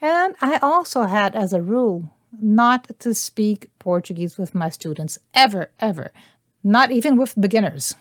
And 0.00 0.34
I 0.40 0.58
also 0.58 1.02
had 1.02 1.34
as 1.34 1.52
a 1.52 1.62
rule 1.62 2.10
not 2.40 2.88
to 3.00 3.14
speak 3.14 3.70
Portuguese 3.78 4.38
with 4.38 4.54
my 4.54 4.68
students 4.68 5.18
ever, 5.34 5.70
ever, 5.80 6.12
not 6.62 6.90
even 6.90 7.16
with 7.16 7.40
beginners. 7.40 7.94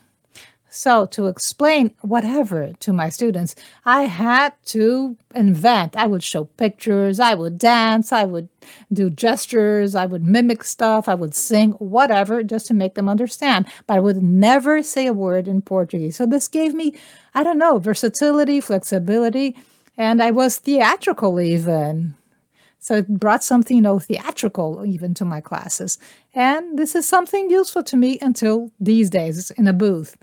So, 0.69 1.05
to 1.07 1.27
explain 1.27 1.93
whatever 2.01 2.74
to 2.81 2.91
my 2.91 3.07
students, 3.07 3.55
I 3.86 4.03
had 4.03 4.53
to 4.65 5.15
invent. 5.33 5.95
I 5.95 6.07
would 6.07 6.24
show 6.24 6.43
pictures, 6.43 7.21
I 7.21 7.36
would 7.36 7.57
dance, 7.57 8.12
I 8.12 8.25
would 8.25 8.50
do 8.91 9.09
gestures, 9.09 9.95
I 9.95 10.05
would 10.05 10.25
mimic 10.25 10.65
stuff, 10.65 11.07
I 11.07 11.15
would 11.15 11.33
sing, 11.33 11.71
whatever, 11.74 12.43
just 12.43 12.67
to 12.67 12.74
make 12.74 12.95
them 12.95 13.07
understand. 13.07 13.65
But 13.88 13.95
I 13.95 14.00
would 14.01 14.21
never 14.21 14.83
say 14.83 15.07
a 15.07 15.13
word 15.13 15.47
in 15.47 15.62
Portuguese. 15.62 16.17
So, 16.17 16.25
this 16.25 16.50
gave 16.50 16.74
me, 16.74 16.93
I 17.33 17.43
don't 17.43 17.57
know, 17.57 17.79
versatility, 17.79 18.59
flexibility, 18.59 19.55
and 19.97 20.21
I 20.21 20.31
was 20.31 20.57
theatrical 20.57 21.39
even. 21.39 22.15
So 22.79 22.95
it 22.95 23.07
brought 23.07 23.43
something, 23.43 23.75
you 23.75 23.81
know, 23.81 24.00
theatrical 24.00 24.86
even 24.86 25.13
to 25.15 25.25
my 25.25 25.41
classes. 25.41 25.97
And 26.33 26.77
this 26.77 26.95
is 26.95 27.05
something 27.05 27.50
useful 27.50 27.83
to 27.83 27.97
me 27.97 28.17
until 28.21 28.71
these 28.79 29.09
days 29.09 29.51
in 29.51 29.67
a 29.67 29.74
booth 29.74 30.15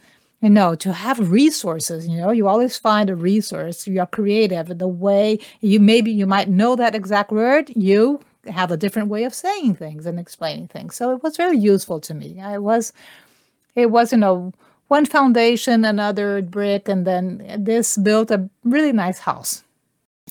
you 0.45 0.51
know 0.51 0.75
to 0.75 0.93
have 0.93 1.31
resources 1.31 2.07
you 2.07 2.19
know 2.19 2.31
you 2.31 2.47
always 2.47 2.77
find 2.77 3.11
a 3.11 3.17
resource 3.17 3.87
you 3.87 3.99
are 4.01 4.07
creative 4.07 4.79
the 4.79 4.87
way 5.07 5.39
you 5.61 5.81
maybe 5.81 6.13
you 6.13 6.27
might 6.27 6.49
know 6.49 6.77
that 6.77 6.95
exact 6.95 7.33
word 7.33 7.73
you 7.75 8.21
have 8.49 8.71
a 8.71 8.77
different 8.77 9.09
way 9.09 9.25
of 9.25 9.35
saying 9.35 9.75
things 9.75 10.07
and 10.07 10.19
explaining 10.19 10.69
things. 10.69 10.97
So 10.97 11.15
it 11.15 11.23
was 11.23 11.37
very 11.37 11.57
useful 11.57 12.01
to 12.01 12.15
me. 12.15 12.41
I 12.41 12.59
was 12.59 12.93
it 13.75 13.91
was 13.91 14.13
you 14.13 14.19
know 14.19 14.53
one 14.89 15.07
foundation 15.07 15.85
another 15.85 16.43
brick 16.43 16.89
and 16.89 17.07
then 17.07 17.57
this 17.59 17.97
built 17.97 18.31
a 18.31 18.49
really 18.65 18.93
nice 18.93 19.19
house. 19.19 19.65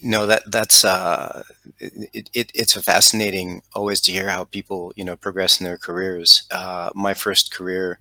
No 0.01 0.25
that 0.25 0.43
that's 0.51 0.83
uh 0.85 1.43
it, 1.79 2.29
it, 2.33 2.51
it's 2.53 2.75
a 2.75 2.83
fascinating 2.83 3.61
always 3.73 4.01
to 4.01 4.11
hear 4.11 4.29
how 4.29 4.45
people 4.45 4.93
you 4.95 5.03
know 5.03 5.15
progress 5.15 5.59
in 5.59 5.65
their 5.65 5.77
careers. 5.77 6.43
Uh 6.51 6.89
my 6.95 7.13
first 7.13 7.53
career 7.53 7.99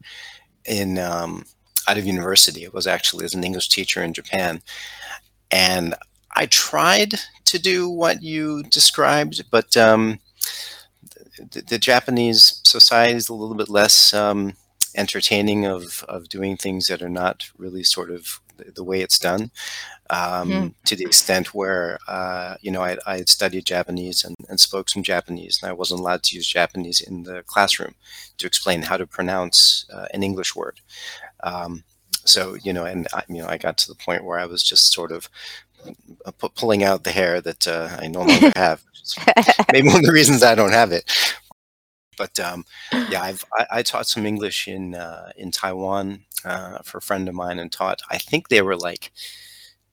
in 0.64 0.99
um 0.99 1.45
out 1.89 1.99
of 1.99 2.07
university. 2.07 2.65
It 2.65 2.75
was 2.75 2.87
actually 2.87 3.25
as 3.25 3.35
an 3.35 3.45
English 3.45 3.69
teacher 3.69 4.03
in 4.03 4.12
Japan. 4.12 4.62
And 5.51 5.95
I 6.35 6.47
tried 6.47 7.15
to 7.45 7.59
do 7.59 7.89
what 7.89 8.23
you 8.23 8.62
described, 8.65 9.45
but 9.51 9.77
um, 9.77 10.19
the, 11.39 11.62
the, 11.62 11.79
Japanese 11.79 12.61
society 12.65 13.15
is 13.15 13.29
a 13.29 13.35
little 13.35 13.55
bit 13.55 13.69
less 13.69 14.15
um, 14.15 14.55
entertaining 14.97 15.67
of, 15.67 16.05
of 16.09 16.29
doing 16.29 16.57
things 16.57 16.87
that 16.87 17.03
are 17.03 17.11
not 17.11 17.51
really 17.59 17.83
sort 17.83 18.11
of 18.11 18.41
the, 18.57 18.73
the 18.73 18.85
way 18.85 19.01
it's 19.01 19.19
done. 19.19 19.51
Um, 20.11 20.51
mm. 20.51 20.75
To 20.87 20.97
the 20.97 21.05
extent 21.05 21.55
where, 21.55 21.99
uh, 22.07 22.57
you 22.61 22.71
know, 22.71 22.83
I, 22.83 22.99
I, 23.07 23.19
had 23.19 23.31
studied 23.31 23.65
Japanese 23.65 24.25
and, 24.25 24.37
and, 24.47 24.61
spoke 24.61 24.91
some 24.91 25.03
Japanese, 25.03 25.61
and 25.62 25.71
I 25.71 25.73
wasn't 25.73 26.01
allowed 26.01 26.23
to 26.25 26.37
use 26.37 26.47
Japanese 26.47 27.01
in 27.01 27.23
the 27.23 27.43
classroom 27.47 27.95
to 28.37 28.47
explain 28.47 28.83
how 28.83 28.99
to 28.99 29.07
pronounce 29.07 29.87
uh, 29.91 30.09
an 30.12 30.23
English 30.23 30.55
word. 30.55 30.81
Um, 31.43 31.85
so 32.25 32.57
you 32.63 32.73
know, 32.73 32.85
and 32.85 33.09
I, 33.13 33.23
you 33.29 33.39
know, 33.39 33.49
I 33.49 33.59
got 33.59 33.79
to 33.79 33.89
the 33.89 33.95
point 33.95 34.25
where 34.25 34.39
I 34.39 34.47
was 34.47 34.63
just 34.63 34.93
sort 34.93 35.13
of 35.13 35.29
uh, 36.25 36.33
pulling 36.55 36.85
out 36.85 37.05
the 37.05 37.11
hair 37.11 37.41
that 37.41 37.67
uh, 37.67 37.97
I 38.01 38.09
no 38.09 38.21
longer 38.25 38.53
have. 38.57 38.83
maybe 39.73 39.89
one 39.89 39.99
of 39.99 40.05
the 40.05 40.13
reasons 40.13 40.43
I 40.43 40.55
don't 40.55 40.73
have 40.73 40.93
it. 40.93 41.11
But 42.17 42.39
um, 42.39 42.65
yeah, 43.11 43.23
I've 43.23 43.45
I, 43.53 43.67
I, 43.71 43.83
taught 43.83 44.07
some 44.07 44.27
English 44.27 44.69
in 44.69 44.95
uh, 44.95 45.33
in 45.37 45.51
Taiwan 45.51 46.25
uh, 46.45 46.79
for 46.85 46.99
a 46.99 47.03
friend 47.03 47.29
of 47.29 47.35
mine, 47.35 47.59
and 47.59 47.73
taught. 47.73 48.03
I 48.11 48.19
think 48.19 48.49
they 48.49 48.63
were 48.63 48.77
like 48.77 49.11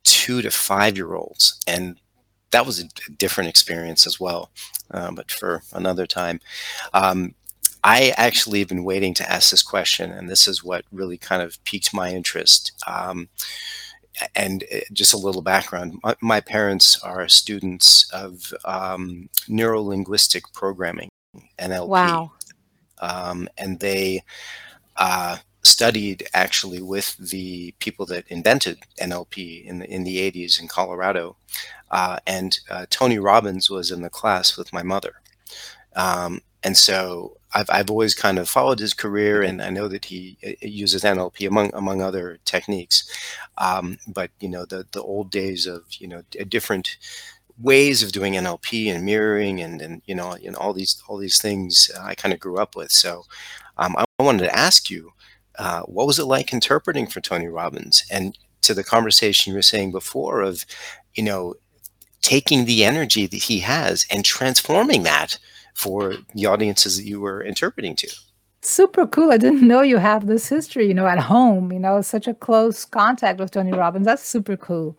two 0.03 0.41
to 0.41 0.51
five 0.51 0.97
year 0.97 1.15
olds, 1.15 1.59
and 1.65 1.99
that 2.51 2.65
was 2.65 2.79
a 2.79 3.11
different 3.11 3.49
experience 3.49 4.05
as 4.05 4.19
well. 4.19 4.51
Uh, 4.91 5.11
but 5.11 5.31
for 5.31 5.63
another 5.73 6.05
time, 6.05 6.39
um, 6.93 7.35
I 7.83 8.13
actually 8.17 8.59
have 8.59 8.67
been 8.67 8.83
waiting 8.83 9.13
to 9.15 9.31
ask 9.31 9.51
this 9.51 9.63
question, 9.63 10.11
and 10.11 10.29
this 10.29 10.47
is 10.47 10.63
what 10.63 10.85
really 10.91 11.17
kind 11.17 11.41
of 11.41 11.63
piqued 11.63 11.93
my 11.93 12.11
interest. 12.11 12.71
Um, 12.87 13.29
and 14.35 14.63
uh, 14.73 14.79
just 14.91 15.13
a 15.13 15.17
little 15.17 15.41
background 15.41 15.97
my, 16.03 16.15
my 16.21 16.41
parents 16.41 17.01
are 17.03 17.27
students 17.29 18.09
of 18.11 18.53
um, 18.65 19.29
neuro 19.47 19.81
linguistic 19.81 20.51
programming, 20.53 21.09
NLP. 21.57 21.87
Wow. 21.87 22.31
Um, 22.99 23.47
and 23.57 23.79
they 23.79 24.23
uh, 24.97 25.37
studied 25.63 26.27
actually 26.33 26.81
with 26.81 27.15
the 27.17 27.73
people 27.79 28.05
that 28.07 28.27
invented 28.27 28.79
NLP 29.01 29.65
in 29.65 29.79
the, 29.79 29.89
in 29.89 30.03
the 30.03 30.31
80s 30.31 30.59
in 30.59 30.67
Colorado. 30.67 31.37
Uh, 31.91 32.17
and 32.27 32.59
uh, 32.69 32.85
Tony 32.89 33.19
Robbins 33.19 33.69
was 33.69 33.91
in 33.91 34.01
the 34.01 34.09
class 34.09 34.57
with 34.57 34.73
my 34.73 34.83
mother. 34.83 35.21
Um, 35.95 36.41
and 36.63 36.75
so 36.75 37.37
I've, 37.53 37.69
I've 37.69 37.89
always 37.89 38.13
kind 38.13 38.37
of 38.37 38.47
followed 38.47 38.79
his 38.79 38.93
career, 38.93 39.41
and 39.41 39.61
I 39.61 39.69
know 39.69 39.87
that 39.87 40.05
he 40.05 40.37
uh, 40.45 40.51
uses 40.61 41.03
NLP 41.03 41.47
among 41.47 41.71
among 41.73 42.01
other 42.01 42.39
techniques. 42.45 43.09
Um, 43.57 43.97
but 44.07 44.31
you 44.39 44.49
know, 44.49 44.65
the 44.65 44.85
the 44.91 45.01
old 45.01 45.31
days 45.31 45.65
of 45.65 45.83
you 45.99 46.07
know 46.07 46.23
different 46.47 46.97
ways 47.61 48.01
of 48.01 48.11
doing 48.11 48.33
NLP 48.33 48.93
and 48.93 49.05
mirroring 49.05 49.61
and 49.61 49.81
and 49.81 50.01
you 50.05 50.15
know 50.15 50.37
know 50.41 50.57
all 50.57 50.73
these 50.73 51.01
all 51.07 51.17
these 51.17 51.41
things 51.41 51.91
I 51.99 52.15
kind 52.15 52.33
of 52.33 52.39
grew 52.39 52.57
up 52.57 52.75
with. 52.75 52.91
So 52.91 53.23
um, 53.77 53.95
I 53.97 54.05
wanted 54.19 54.43
to 54.43 54.55
ask 54.55 54.89
you, 54.89 55.11
uh, 55.57 55.81
what 55.83 56.07
was 56.07 56.19
it 56.19 56.25
like 56.25 56.53
interpreting 56.53 57.07
for 57.07 57.21
Tony 57.21 57.47
Robbins? 57.47 58.03
And 58.11 58.37
to 58.61 58.73
the 58.73 58.83
conversation 58.83 59.51
you 59.51 59.57
were 59.57 59.61
saying 59.61 59.91
before 59.91 60.41
of, 60.41 60.65
you 61.15 61.23
know, 61.23 61.55
taking 62.21 62.65
the 62.65 62.83
energy 62.83 63.25
that 63.25 63.43
he 63.43 63.59
has 63.59 64.05
and 64.11 64.25
transforming 64.25 65.03
that 65.03 65.39
for 65.79 66.13
the 66.35 66.45
audiences 66.45 66.97
that 66.97 67.05
you 67.05 67.21
were 67.21 67.41
interpreting 67.41 67.95
to. 67.95 68.13
Super 68.61 69.07
cool. 69.07 69.31
I 69.31 69.37
didn't 69.37 69.65
know 69.65 69.81
you 69.81 69.95
have 69.95 70.27
this 70.27 70.49
history, 70.49 70.85
you 70.85 70.93
know, 70.93 71.07
at 71.07 71.19
home, 71.19 71.71
you 71.71 71.79
know, 71.79 72.01
such 72.01 72.27
a 72.27 72.33
close 72.33 72.83
contact 72.83 73.39
with 73.39 73.51
Tony 73.51 73.71
Robbins. 73.71 74.05
That's 74.05 74.27
super 74.27 74.57
cool. 74.57 74.97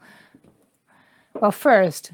Well, 1.34 1.52
first, 1.52 2.12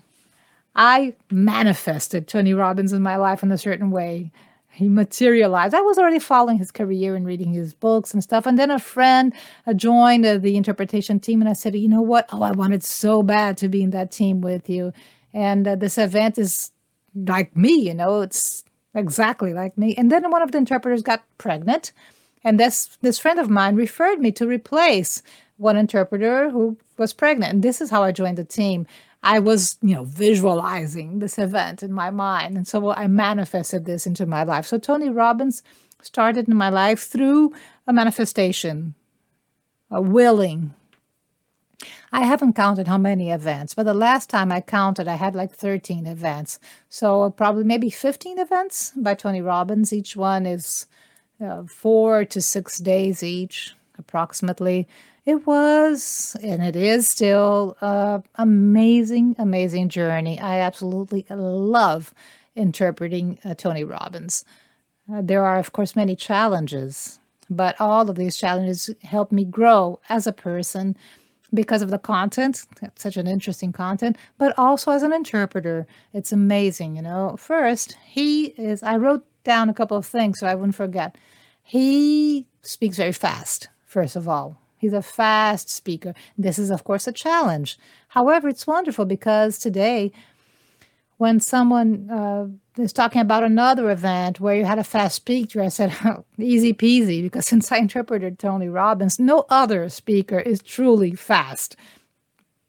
I 0.74 1.14
manifested 1.30 2.26
Tony 2.26 2.54
Robbins 2.54 2.92
in 2.92 3.02
my 3.02 3.14
life 3.14 3.44
in 3.44 3.52
a 3.52 3.58
certain 3.58 3.92
way. 3.92 4.32
He 4.72 4.88
materialized. 4.88 5.72
I 5.72 5.80
was 5.80 5.96
already 5.96 6.18
following 6.18 6.58
his 6.58 6.72
career 6.72 7.14
and 7.14 7.24
reading 7.24 7.52
his 7.52 7.72
books 7.72 8.12
and 8.12 8.22
stuff. 8.22 8.46
And 8.46 8.58
then 8.58 8.72
a 8.72 8.80
friend 8.80 9.32
joined 9.76 10.24
the 10.24 10.56
interpretation 10.56 11.20
team, 11.20 11.40
and 11.40 11.48
I 11.48 11.52
said, 11.52 11.76
You 11.76 11.88
know 11.88 12.02
what? 12.02 12.28
Oh, 12.32 12.42
I 12.42 12.50
wanted 12.50 12.82
so 12.82 13.22
bad 13.22 13.56
to 13.58 13.68
be 13.68 13.84
in 13.84 13.90
that 13.90 14.10
team 14.10 14.40
with 14.40 14.68
you. 14.68 14.92
And 15.32 15.68
uh, 15.68 15.76
this 15.76 15.98
event 15.98 16.36
is 16.36 16.72
like 17.16 17.56
me, 17.56 17.72
you 17.74 17.94
know, 17.94 18.20
it's 18.20 18.64
exactly 18.94 19.52
like 19.52 19.76
me. 19.78 19.94
And 19.96 20.10
then 20.10 20.30
one 20.30 20.42
of 20.42 20.52
the 20.52 20.58
interpreters 20.58 21.02
got 21.02 21.24
pregnant, 21.38 21.92
and 22.44 22.60
this 22.60 22.98
this 23.00 23.18
friend 23.18 23.38
of 23.38 23.50
mine 23.50 23.76
referred 23.76 24.20
me 24.20 24.30
to 24.32 24.46
replace 24.46 25.22
one 25.56 25.76
interpreter 25.76 26.50
who 26.50 26.76
was 26.98 27.12
pregnant. 27.12 27.52
And 27.52 27.62
this 27.62 27.80
is 27.80 27.90
how 27.90 28.02
I 28.02 28.12
joined 28.12 28.38
the 28.38 28.44
team. 28.44 28.86
I 29.22 29.38
was, 29.38 29.78
you 29.82 29.94
know, 29.94 30.04
visualizing 30.04 31.18
this 31.18 31.38
event 31.38 31.82
in 31.82 31.92
my 31.92 32.10
mind. 32.10 32.56
And 32.56 32.68
so 32.68 32.92
I 32.92 33.06
manifested 33.06 33.84
this 33.84 34.06
into 34.06 34.26
my 34.26 34.44
life. 34.44 34.66
So 34.66 34.78
Tony 34.78 35.08
Robbins 35.08 35.62
started 36.02 36.48
in 36.48 36.56
my 36.56 36.68
life 36.68 37.00
through 37.00 37.52
a 37.86 37.92
manifestation, 37.92 38.94
a 39.90 40.00
willing. 40.00 40.74
I 42.12 42.24
haven't 42.24 42.54
counted 42.54 42.86
how 42.86 42.98
many 42.98 43.30
events, 43.30 43.74
but 43.74 43.84
the 43.84 43.94
last 43.94 44.30
time 44.30 44.52
I 44.52 44.60
counted, 44.60 45.08
I 45.08 45.16
had 45.16 45.34
like 45.34 45.52
13 45.52 46.06
events. 46.06 46.58
So 46.88 47.30
probably 47.30 47.64
maybe 47.64 47.90
15 47.90 48.38
events 48.38 48.92
by 48.96 49.14
Tony 49.14 49.42
Robbins. 49.42 49.92
Each 49.92 50.16
one 50.16 50.46
is 50.46 50.86
uh, 51.44 51.64
four 51.64 52.24
to 52.24 52.40
six 52.40 52.78
days 52.78 53.22
each, 53.22 53.74
approximately. 53.98 54.86
It 55.24 55.46
was, 55.46 56.36
and 56.42 56.62
it 56.62 56.76
is 56.76 57.08
still, 57.08 57.76
a 57.80 58.22
amazing, 58.36 59.34
amazing 59.38 59.88
journey. 59.88 60.38
I 60.38 60.60
absolutely 60.60 61.26
love 61.28 62.14
interpreting 62.54 63.38
uh, 63.44 63.54
Tony 63.54 63.82
Robbins. 63.82 64.44
Uh, 65.12 65.22
there 65.22 65.44
are, 65.44 65.58
of 65.58 65.72
course, 65.72 65.96
many 65.96 66.14
challenges, 66.14 67.18
but 67.50 67.80
all 67.80 68.08
of 68.08 68.16
these 68.16 68.36
challenges 68.36 68.90
help 69.02 69.32
me 69.32 69.44
grow 69.44 70.00
as 70.08 70.26
a 70.26 70.32
person 70.32 70.96
because 71.56 71.82
of 71.82 71.90
the 71.90 71.98
content, 71.98 72.64
such 72.94 73.16
an 73.16 73.26
interesting 73.26 73.72
content, 73.72 74.16
but 74.38 74.56
also 74.56 74.92
as 74.92 75.02
an 75.02 75.12
interpreter. 75.12 75.86
It's 76.12 76.30
amazing, 76.30 76.94
you 76.94 77.02
know. 77.02 77.36
First, 77.36 77.96
he 78.06 78.46
is, 78.56 78.82
I 78.84 78.96
wrote 78.96 79.24
down 79.42 79.68
a 79.68 79.74
couple 79.74 79.96
of 79.96 80.06
things 80.06 80.38
so 80.38 80.46
I 80.46 80.54
wouldn't 80.54 80.76
forget. 80.76 81.16
He 81.62 82.46
speaks 82.62 82.96
very 82.96 83.12
fast, 83.12 83.68
first 83.84 84.14
of 84.14 84.28
all. 84.28 84.60
He's 84.78 84.92
a 84.92 85.02
fast 85.02 85.68
speaker. 85.68 86.14
This 86.38 86.58
is, 86.58 86.70
of 86.70 86.84
course, 86.84 87.06
a 87.08 87.12
challenge. 87.12 87.78
However, 88.08 88.48
it's 88.48 88.66
wonderful 88.66 89.04
because 89.04 89.58
today, 89.58 90.12
when 91.18 91.40
someone 91.40 92.10
uh, 92.10 92.46
is 92.82 92.92
talking 92.92 93.20
about 93.20 93.42
another 93.42 93.90
event 93.90 94.38
where 94.38 94.54
you 94.54 94.64
had 94.64 94.78
a 94.78 94.84
fast 94.84 95.16
speaker, 95.16 95.62
I 95.62 95.68
said, 95.68 95.94
easy 96.38 96.74
peasy, 96.74 97.22
because 97.22 97.46
since 97.48 97.72
I 97.72 97.78
interpreted 97.78 98.38
Tony 98.38 98.68
Robbins, 98.68 99.18
no 99.18 99.46
other 99.48 99.88
speaker 99.88 100.38
is 100.38 100.62
truly 100.62 101.14
fast. 101.14 101.76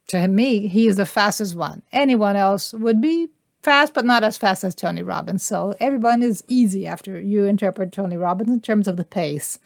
To 0.08 0.28
me, 0.28 0.68
he 0.68 0.88
is 0.88 0.96
the 0.96 1.06
fastest 1.06 1.56
one. 1.56 1.82
Anyone 1.92 2.38
else 2.38 2.74
would 2.74 3.02
be 3.02 3.28
fast, 3.62 3.94
but 3.94 4.06
not 4.06 4.24
as 4.24 4.38
fast 4.38 4.64
as 4.64 4.74
Tony 4.74 5.04
Robbins. 5.04 5.44
So 5.44 5.76
everyone 5.82 6.24
is 6.24 6.44
easy 6.48 6.88
after 6.88 7.20
you 7.20 7.44
interpret 7.44 7.92
Tony 7.92 8.16
Robbins 8.16 8.50
in 8.50 8.62
terms 8.62 8.88
of 8.88 8.96
the 8.96 9.04
pace. 9.04 9.60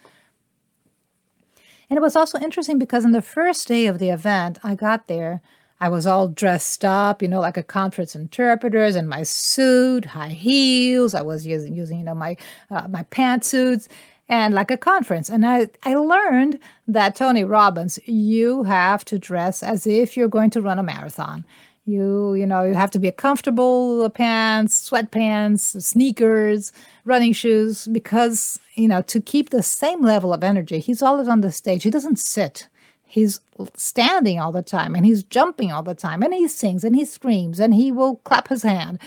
And 1.87 1.97
it 1.97 2.01
was 2.01 2.15
also 2.15 2.39
interesting 2.39 2.79
because 2.79 3.05
in 3.05 3.11
the 3.11 3.21
first 3.21 3.67
day 3.67 3.85
of 3.85 3.99
the 3.99 4.09
event, 4.09 4.57
I 4.63 4.73
got 4.73 5.07
there. 5.07 5.41
I 5.81 5.89
was 5.89 6.05
all 6.05 6.27
dressed 6.27 6.85
up, 6.85 7.23
you 7.23 7.27
know, 7.27 7.41
like 7.41 7.57
a 7.57 7.63
conference 7.63 8.15
interpreters 8.15 8.95
in 8.95 9.07
my 9.07 9.23
suit, 9.23 10.05
high 10.05 10.29
heels. 10.29 11.15
I 11.15 11.23
was 11.23 11.45
using, 11.45 11.73
using 11.73 11.97
you 11.99 12.05
know, 12.05 12.13
my 12.13 12.37
uh, 12.69 12.87
my 12.87 13.03
pantsuits 13.05 13.87
and 14.29 14.53
like 14.53 14.69
a 14.69 14.77
conference. 14.77 15.27
And 15.27 15.45
I, 15.45 15.67
I 15.83 15.95
learned 15.95 16.59
that 16.87 17.15
Tony 17.15 17.43
Robbins, 17.43 17.99
you 18.05 18.63
have 18.63 19.03
to 19.05 19.19
dress 19.19 19.63
as 19.63 19.87
if 19.87 20.15
you're 20.15 20.29
going 20.29 20.51
to 20.51 20.61
run 20.61 20.79
a 20.79 20.83
marathon. 20.83 21.43
You, 21.85 22.35
you 22.35 22.45
know, 22.45 22.63
you 22.63 22.75
have 22.75 22.91
to 22.91 22.99
be 22.99 23.11
comfortable 23.11 24.07
pants, 24.11 24.87
sweatpants, 24.87 25.81
sneakers, 25.81 26.71
running 27.05 27.33
shoes, 27.33 27.87
because, 27.87 28.59
you 28.75 28.87
know, 28.87 29.01
to 29.01 29.19
keep 29.19 29.49
the 29.49 29.63
same 29.63 30.03
level 30.03 30.31
of 30.31 30.43
energy, 30.43 30.79
he's 30.79 31.01
always 31.01 31.27
on 31.27 31.41
the 31.41 31.51
stage. 31.51 31.81
He 31.81 31.89
doesn't 31.89 32.19
sit. 32.19 32.67
He's 33.11 33.41
standing 33.75 34.39
all 34.39 34.53
the 34.53 34.61
time 34.61 34.95
and 34.95 35.05
he's 35.05 35.21
jumping 35.21 35.69
all 35.69 35.83
the 35.83 35.93
time 35.93 36.23
and 36.23 36.33
he 36.33 36.47
sings 36.47 36.85
and 36.85 36.95
he 36.95 37.03
screams 37.03 37.59
and 37.59 37.73
he 37.73 37.91
will 37.91 38.15
clap 38.17 38.47
his 38.47 38.63
hand. 38.63 38.99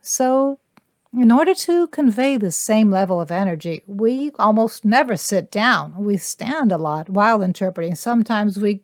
So, 0.00 0.58
in 1.16 1.30
order 1.30 1.54
to 1.54 1.86
convey 1.86 2.36
the 2.36 2.50
same 2.50 2.90
level 2.90 3.20
of 3.20 3.30
energy, 3.30 3.82
we 3.86 4.32
almost 4.40 4.84
never 4.84 5.16
sit 5.16 5.52
down. 5.52 5.94
We 5.96 6.16
stand 6.16 6.72
a 6.72 6.78
lot 6.78 7.08
while 7.08 7.40
interpreting. 7.40 7.94
Sometimes 7.94 8.58
we 8.58 8.82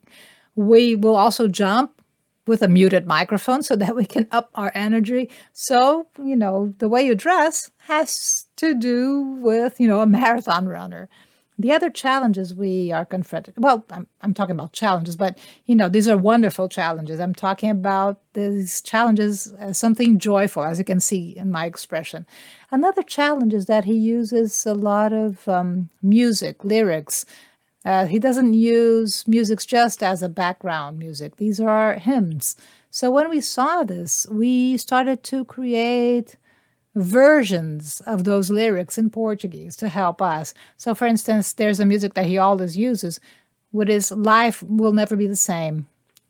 we 0.54 0.94
will 0.94 1.16
also 1.16 1.48
jump 1.48 2.00
with 2.46 2.62
a 2.62 2.68
muted 2.68 3.08
microphone 3.08 3.64
so 3.64 3.74
that 3.74 3.96
we 3.96 4.04
can 4.04 4.28
up 4.30 4.50
our 4.54 4.70
energy. 4.76 5.30
So, 5.52 6.06
you 6.22 6.36
know, 6.36 6.72
the 6.78 6.88
way 6.88 7.04
you 7.04 7.16
dress 7.16 7.72
has 7.88 8.46
to 8.58 8.72
do 8.74 9.20
with, 9.40 9.80
you 9.80 9.88
know, 9.88 10.00
a 10.00 10.06
marathon 10.06 10.68
runner. 10.68 11.08
The 11.58 11.72
other 11.72 11.88
challenges 11.88 12.52
we 12.52 12.90
are 12.90 13.04
confronted, 13.04 13.54
well, 13.56 13.84
I'm, 13.90 14.08
I'm 14.22 14.34
talking 14.34 14.56
about 14.56 14.72
challenges, 14.72 15.16
but, 15.16 15.38
you 15.66 15.76
know, 15.76 15.88
these 15.88 16.08
are 16.08 16.16
wonderful 16.16 16.68
challenges. 16.68 17.20
I'm 17.20 17.34
talking 17.34 17.70
about 17.70 18.18
these 18.32 18.80
challenges 18.80 19.52
as 19.60 19.78
something 19.78 20.18
joyful, 20.18 20.64
as 20.64 20.78
you 20.78 20.84
can 20.84 20.98
see 20.98 21.36
in 21.36 21.52
my 21.52 21.66
expression. 21.66 22.26
Another 22.72 23.04
challenge 23.04 23.54
is 23.54 23.66
that 23.66 23.84
he 23.84 23.94
uses 23.94 24.66
a 24.66 24.74
lot 24.74 25.12
of 25.12 25.46
um, 25.48 25.90
music, 26.02 26.64
lyrics, 26.64 27.24
uh, 27.84 28.06
he 28.06 28.18
doesn't 28.18 28.54
use 28.54 29.28
music 29.28 29.60
just 29.60 30.02
as 30.02 30.22
a 30.22 30.28
background 30.28 30.98
music. 30.98 31.36
These 31.36 31.60
are 31.60 31.94
hymns. 31.94 32.56
So 32.90 33.10
when 33.10 33.28
we 33.28 33.40
saw 33.40 33.84
this, 33.84 34.26
we 34.30 34.76
started 34.78 35.22
to 35.24 35.44
create 35.44 36.36
versions 36.94 38.00
of 38.06 38.24
those 38.24 38.50
lyrics 38.50 38.98
in 38.98 39.10
Portuguese 39.10 39.76
to 39.76 39.88
help 39.88 40.22
us. 40.22 40.54
So, 40.76 40.94
for 40.94 41.06
instance, 41.06 41.52
there's 41.52 41.80
a 41.80 41.86
music 41.86 42.14
that 42.14 42.26
he 42.26 42.38
always 42.38 42.76
uses, 42.76 43.20
what 43.72 43.90
is 43.90 44.12
life 44.12 44.62
will 44.62 44.92
never 44.92 45.16
be 45.16 45.26
the 45.26 45.36
same 45.36 45.86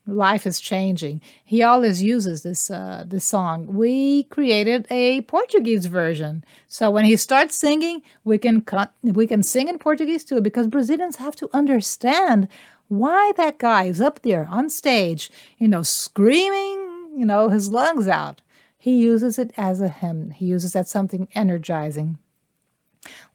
life 0.07 0.45
is 0.45 0.59
changing. 0.59 1.21
He 1.43 1.63
always 1.63 2.01
uses 2.01 2.43
this 2.43 2.69
uh, 2.69 3.03
this 3.07 3.25
song. 3.25 3.67
We 3.67 4.23
created 4.23 4.87
a 4.89 5.21
Portuguese 5.21 5.85
version, 5.87 6.43
so 6.67 6.91
when 6.91 7.05
he 7.05 7.17
starts 7.17 7.55
singing, 7.55 8.01
we 8.23 8.37
can 8.37 8.61
cut, 8.61 8.93
we 9.03 9.27
can 9.27 9.43
sing 9.43 9.67
in 9.67 9.79
Portuguese 9.79 10.23
too, 10.23 10.41
because 10.41 10.67
Brazilians 10.67 11.17
have 11.17 11.35
to 11.37 11.49
understand 11.53 12.47
why 12.87 13.31
that 13.37 13.57
guy 13.57 13.85
is 13.85 13.99
up 13.99 14.21
there 14.21 14.47
on 14.49 14.69
stage, 14.69 15.31
you 15.57 15.67
know, 15.67 15.81
screaming, 15.81 17.13
you 17.17 17.25
know, 17.25 17.49
his 17.49 17.69
lungs 17.69 18.07
out. 18.07 18.41
He 18.85 18.97
uses 18.97 19.39
it 19.39 19.51
as 19.57 19.81
a 19.81 19.89
hymn. 19.89 20.31
He 20.31 20.45
uses 20.45 20.73
that 20.73 20.87
something 20.87 21.27
energizing. 21.33 22.19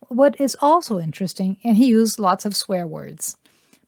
What 0.09 0.41
is 0.41 0.57
also 0.61 0.99
interesting, 0.99 1.57
and 1.65 1.77
he 1.77 1.87
used 1.87 2.19
lots 2.19 2.45
of 2.45 2.57
swear 2.57 2.87
words 2.87 3.37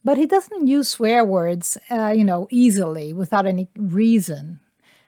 but 0.05 0.19
he 0.19 0.27
doesn't 0.27 0.67
use 0.67 0.89
swear 0.89 1.25
words, 1.25 1.79
uh, 1.91 2.13
you 2.15 2.25
know, 2.25 2.49
easily 2.51 3.13
without 3.13 3.47
any 3.47 3.69
reason. 3.77 4.61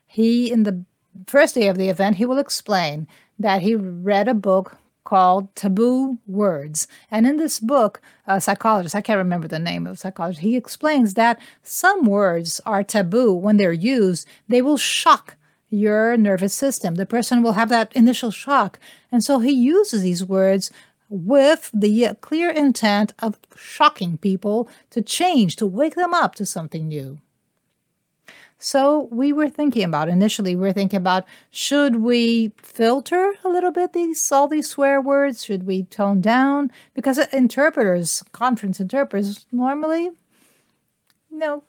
He, 0.06 0.50
in 0.50 0.62
the 0.62 0.84
first 1.26 1.54
day 1.54 1.68
of 1.68 1.78
the 1.78 1.88
event, 1.88 2.16
he 2.16 2.26
will 2.26 2.38
explain 2.38 3.08
that 3.38 3.62
he 3.62 3.74
read 3.74 4.28
a 4.28 4.34
book 4.34 4.76
called 5.02 5.54
Taboo 5.54 6.18
Words. 6.26 6.86
And 7.10 7.26
in 7.26 7.36
this 7.36 7.60
book, 7.60 8.00
a 8.26 8.40
psychologist, 8.40 8.94
I 8.94 9.02
can't 9.02 9.18
remember 9.18 9.48
the 9.48 9.58
name 9.58 9.86
of 9.86 9.98
psychologist, 9.98 10.40
he 10.40 10.56
explains 10.56 11.14
that 11.14 11.38
some 11.62 12.06
words 12.06 12.60
are 12.64 12.82
taboo 12.82 13.34
when 13.34 13.56
they're 13.56 13.72
used. 13.72 14.26
They 14.48 14.62
will 14.62 14.78
shock 14.78 15.36
your 15.78 16.16
nervous 16.16 16.54
system. 16.54 16.94
The 16.94 17.06
person 17.06 17.42
will 17.42 17.52
have 17.52 17.68
that 17.68 17.92
initial 17.94 18.30
shock. 18.30 18.78
And 19.12 19.22
so 19.22 19.38
he 19.38 19.52
uses 19.52 20.02
these 20.02 20.24
words 20.24 20.70
with 21.08 21.70
the 21.72 22.16
clear 22.20 22.50
intent 22.50 23.12
of 23.18 23.38
shocking 23.56 24.18
people 24.18 24.68
to 24.90 25.02
change, 25.02 25.56
to 25.56 25.66
wake 25.66 25.94
them 25.94 26.14
up 26.14 26.34
to 26.36 26.46
something 26.46 26.88
new. 26.88 27.18
So 28.58 29.08
we 29.10 29.32
were 29.32 29.50
thinking 29.50 29.84
about 29.84 30.08
initially, 30.08 30.56
we 30.56 30.68
are 30.68 30.72
thinking 30.72 30.96
about 30.96 31.26
should 31.50 31.96
we 31.96 32.52
filter 32.56 33.34
a 33.44 33.48
little 33.48 33.70
bit 33.70 33.92
these 33.92 34.32
all 34.32 34.48
these 34.48 34.70
swear 34.70 35.00
words? 35.00 35.44
Should 35.44 35.66
we 35.66 35.82
tone 35.82 36.22
down? 36.22 36.72
Because 36.94 37.18
interpreters, 37.18 38.24
conference 38.32 38.80
interpreters, 38.80 39.44
normally, 39.52 40.10
know, 41.30 41.62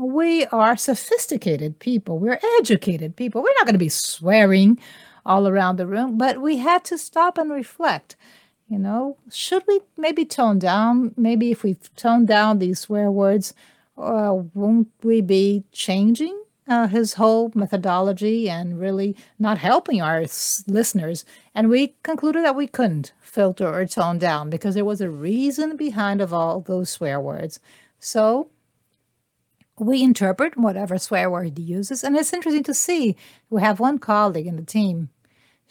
we 0.00 0.46
are 0.46 0.76
sophisticated 0.76 1.78
people. 1.78 2.18
We're 2.18 2.40
educated 2.58 3.16
people. 3.16 3.42
We're 3.42 3.54
not 3.58 3.66
going 3.66 3.74
to 3.74 3.78
be 3.78 3.88
swearing 3.90 4.78
all 5.26 5.46
around 5.46 5.76
the 5.76 5.86
room, 5.86 6.16
but 6.16 6.40
we 6.40 6.56
had 6.56 6.84
to 6.84 6.96
stop 6.96 7.36
and 7.36 7.50
reflect. 7.50 8.16
You 8.68 8.78
know, 8.78 9.18
should 9.30 9.62
we 9.68 9.80
maybe 9.98 10.24
tone 10.24 10.58
down? 10.58 11.12
Maybe 11.16 11.50
if 11.50 11.62
we 11.62 11.74
tone 11.96 12.24
down 12.24 12.58
these 12.58 12.80
swear 12.80 13.10
words, 13.10 13.52
uh, 13.98 14.32
won't 14.54 14.88
we 15.02 15.20
be 15.20 15.64
changing 15.72 16.40
uh, 16.66 16.86
his 16.86 17.14
whole 17.14 17.50
methodology 17.54 18.48
and 18.48 18.80
really 18.80 19.16
not 19.38 19.58
helping 19.58 20.00
our 20.00 20.20
s- 20.20 20.64
listeners? 20.66 21.24
And 21.54 21.68
we 21.68 21.94
concluded 22.04 22.44
that 22.44 22.56
we 22.56 22.68
couldn't 22.68 23.12
filter 23.20 23.68
or 23.68 23.84
tone 23.86 24.18
down 24.18 24.48
because 24.48 24.74
there 24.76 24.84
was 24.84 25.00
a 25.00 25.10
reason 25.10 25.76
behind 25.76 26.20
of 26.22 26.32
all 26.32 26.60
those 26.60 26.88
swear 26.90 27.20
words. 27.20 27.60
So 27.98 28.48
we 29.80 30.02
interpret 30.02 30.56
whatever 30.56 30.98
swear 30.98 31.30
word 31.30 31.58
he 31.58 31.64
uses, 31.64 32.04
and 32.04 32.16
it's 32.16 32.32
interesting 32.32 32.62
to 32.64 32.74
see. 32.74 33.16
We 33.48 33.62
have 33.62 33.80
one 33.80 33.98
colleague 33.98 34.46
in 34.46 34.56
the 34.56 34.62
team 34.62 35.08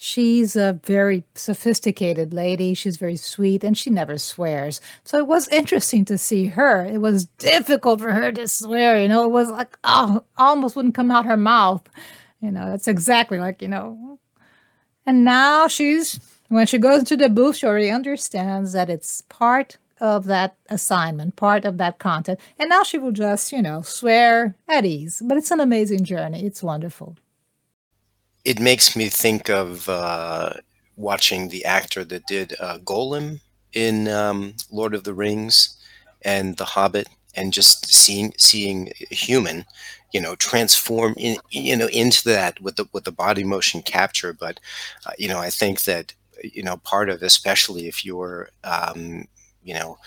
She's 0.02 0.56
a 0.56 0.80
very 0.86 1.26
sophisticated 1.36 2.34
lady. 2.34 2.74
She's 2.74 2.96
very 2.96 3.18
sweet 3.18 3.66
and 3.66 3.78
she 3.78 3.90
never 3.90 4.18
swears. 4.18 4.80
So 5.04 5.18
it 5.18 5.28
was 5.28 5.50
interesting 5.50 6.06
to 6.06 6.18
see 6.18 6.46
her. 6.46 6.86
It 6.86 7.00
was 7.00 7.26
difficult 7.26 8.00
for 8.00 8.14
her 8.14 8.32
to 8.32 8.48
swear. 8.48 8.98
You 8.98 9.10
know, 9.10 9.26
it 9.26 9.32
was 9.32 9.52
like, 9.52 9.78
oh, 9.84 10.24
almost 10.38 10.78
wouldn't 10.78 10.96
come 10.96 11.12
out 11.12 11.26
her 11.26 11.36
mouth. 11.36 11.82
You 12.40 12.50
know, 12.50 12.70
that's 12.70 12.88
exactly 12.88 13.40
like, 13.40 13.62
you 13.62 13.68
know. 13.68 14.20
And 15.06 15.26
now 15.26 15.68
she's, 15.68 16.18
when 16.48 16.66
she 16.66 16.78
goes 16.78 17.04
to 17.04 17.18
the 17.18 17.28
booth, 17.28 17.58
she 17.58 17.68
already 17.68 17.92
understands 17.92 18.72
that 18.72 18.90
it's 18.90 19.24
part 19.24 19.78
of 20.00 20.26
that 20.26 20.56
assignment, 20.70 21.36
part 21.36 21.66
of 21.66 21.78
that 21.78 22.00
content. 22.00 22.40
And 22.58 22.70
now 22.70 22.84
she 22.84 22.98
will 22.98 23.12
just, 23.12 23.52
you 23.52 23.62
know, 23.62 23.82
swear 23.82 24.56
at 24.68 24.86
ease. 24.86 25.22
But 25.26 25.38
it's 25.38 25.52
an 25.52 25.60
amazing 25.60 26.04
journey. 26.04 26.46
It's 26.46 26.64
wonderful 26.64 27.18
it 28.46 28.60
makes 28.60 28.96
me 28.96 29.10
think 29.10 29.50
of 29.50 29.88
uh, 29.90 30.54
watching 30.96 31.50
the 31.50 31.66
actor 31.66 32.04
that 32.06 32.26
did 32.28 32.56
uh, 32.60 32.80
Gollum 32.80 33.42
in 33.74 34.08
um, 34.08 34.56
Lord 34.72 34.96
of 34.96 35.04
the 35.04 35.14
Rings 35.14 35.78
and 36.24 36.58
The 36.58 36.66
Hobbit, 36.66 37.08
and 37.36 37.54
just 37.54 37.86
seeing 37.86 38.34
seeing 38.38 38.92
a 39.12 39.16
human, 39.16 39.66
you 40.14 40.20
know, 40.20 40.36
transform 40.36 41.14
in 41.18 41.38
you 41.52 41.76
know 41.76 41.88
into 41.88 42.24
that 42.26 42.60
with 42.62 42.78
the 42.78 42.88
with 42.92 43.04
the 43.04 43.12
body 43.12 43.44
motion 43.44 43.82
capture. 43.82 44.34
But 44.34 44.60
uh, 45.06 45.12
you 45.18 45.28
know, 45.28 45.40
I 45.40 45.50
think 45.50 45.84
that 45.84 46.14
you 46.44 46.64
know 46.64 46.78
part 46.78 47.10
of 47.10 47.22
especially 47.22 47.88
if 47.88 48.04
you're 48.04 48.50
um, 48.64 49.28
you 49.64 49.74
know 49.74 49.98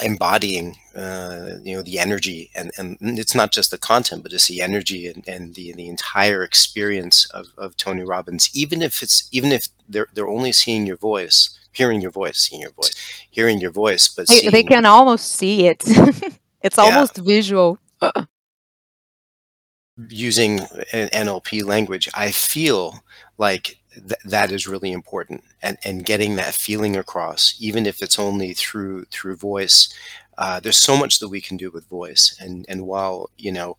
embodying 0.00 0.76
uh, 0.94 1.50
you 1.62 1.76
know 1.76 1.82
the 1.82 1.98
energy 1.98 2.50
and, 2.54 2.70
and 2.78 2.96
it's 3.00 3.34
not 3.34 3.52
just 3.52 3.70
the 3.70 3.78
content 3.78 4.22
but 4.22 4.32
it's 4.32 4.48
the 4.48 4.62
energy 4.62 5.06
and, 5.06 5.26
and 5.28 5.54
the 5.54 5.72
the 5.72 5.88
entire 5.88 6.42
experience 6.42 7.26
of, 7.30 7.48
of 7.58 7.76
Tony 7.76 8.02
Robbins. 8.02 8.50
Even 8.54 8.82
if 8.82 9.02
it's 9.02 9.28
even 9.30 9.52
if 9.52 9.68
they're 9.88 10.08
they're 10.14 10.28
only 10.28 10.52
seeing 10.52 10.86
your 10.86 10.96
voice 10.96 11.58
hearing 11.72 12.00
your 12.00 12.10
voice 12.10 12.38
seeing 12.38 12.62
your 12.62 12.72
voice 12.72 12.92
hearing 13.30 13.60
your 13.60 13.70
voice 13.70 14.08
but 14.08 14.26
they, 14.26 14.48
they 14.48 14.62
can 14.62 14.86
almost 14.86 15.32
see 15.32 15.66
it. 15.66 15.84
It's 16.60 16.76
almost 16.76 17.18
yeah. 17.18 17.24
visual. 17.24 17.78
Using 20.08 20.58
an 20.92 21.08
NLP 21.10 21.64
language 21.64 22.08
I 22.14 22.32
feel 22.32 23.00
like 23.36 23.78
th- 24.06 24.20
that 24.24 24.52
is 24.52 24.68
really 24.68 24.92
important 24.92 25.42
and, 25.62 25.78
and 25.84 26.04
getting 26.04 26.36
that 26.36 26.54
feeling 26.54 26.96
across 26.96 27.54
even 27.60 27.86
if 27.86 28.02
it's 28.02 28.18
only 28.18 28.52
through 28.52 29.04
through 29.06 29.36
voice. 29.36 29.92
Uh, 30.36 30.60
there's 30.60 30.78
so 30.78 30.96
much 30.96 31.18
that 31.18 31.28
we 31.28 31.40
can 31.40 31.56
do 31.56 31.70
with 31.70 31.88
voice 31.88 32.36
and 32.40 32.64
and 32.68 32.86
while 32.86 33.30
you 33.36 33.52
know 33.52 33.76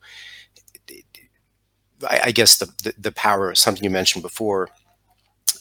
I, 2.10 2.22
I 2.26 2.32
guess 2.32 2.58
the, 2.58 2.68
the, 2.84 2.94
the 2.98 3.12
power 3.12 3.54
something 3.56 3.84
you 3.84 3.90
mentioned 3.90 4.24
before 4.24 4.70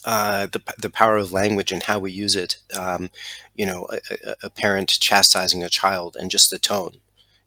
uh, 0.05 0.47
the, 0.47 0.61
the 0.81 0.89
power 0.89 1.17
of 1.17 1.33
language 1.33 1.73
and 1.73 1.83
how 1.83 1.99
we 1.99 2.11
use 2.11 2.35
it 2.35 2.57
um, 2.77 3.09
you 3.55 3.65
know 3.65 3.87
a, 3.91 4.35
a, 4.43 4.49
parent 4.49 4.89
chastising 4.89 5.63
a 5.63 5.69
child 5.69 6.15
and 6.19 6.31
just 6.31 6.49
the 6.49 6.59
tone 6.59 6.93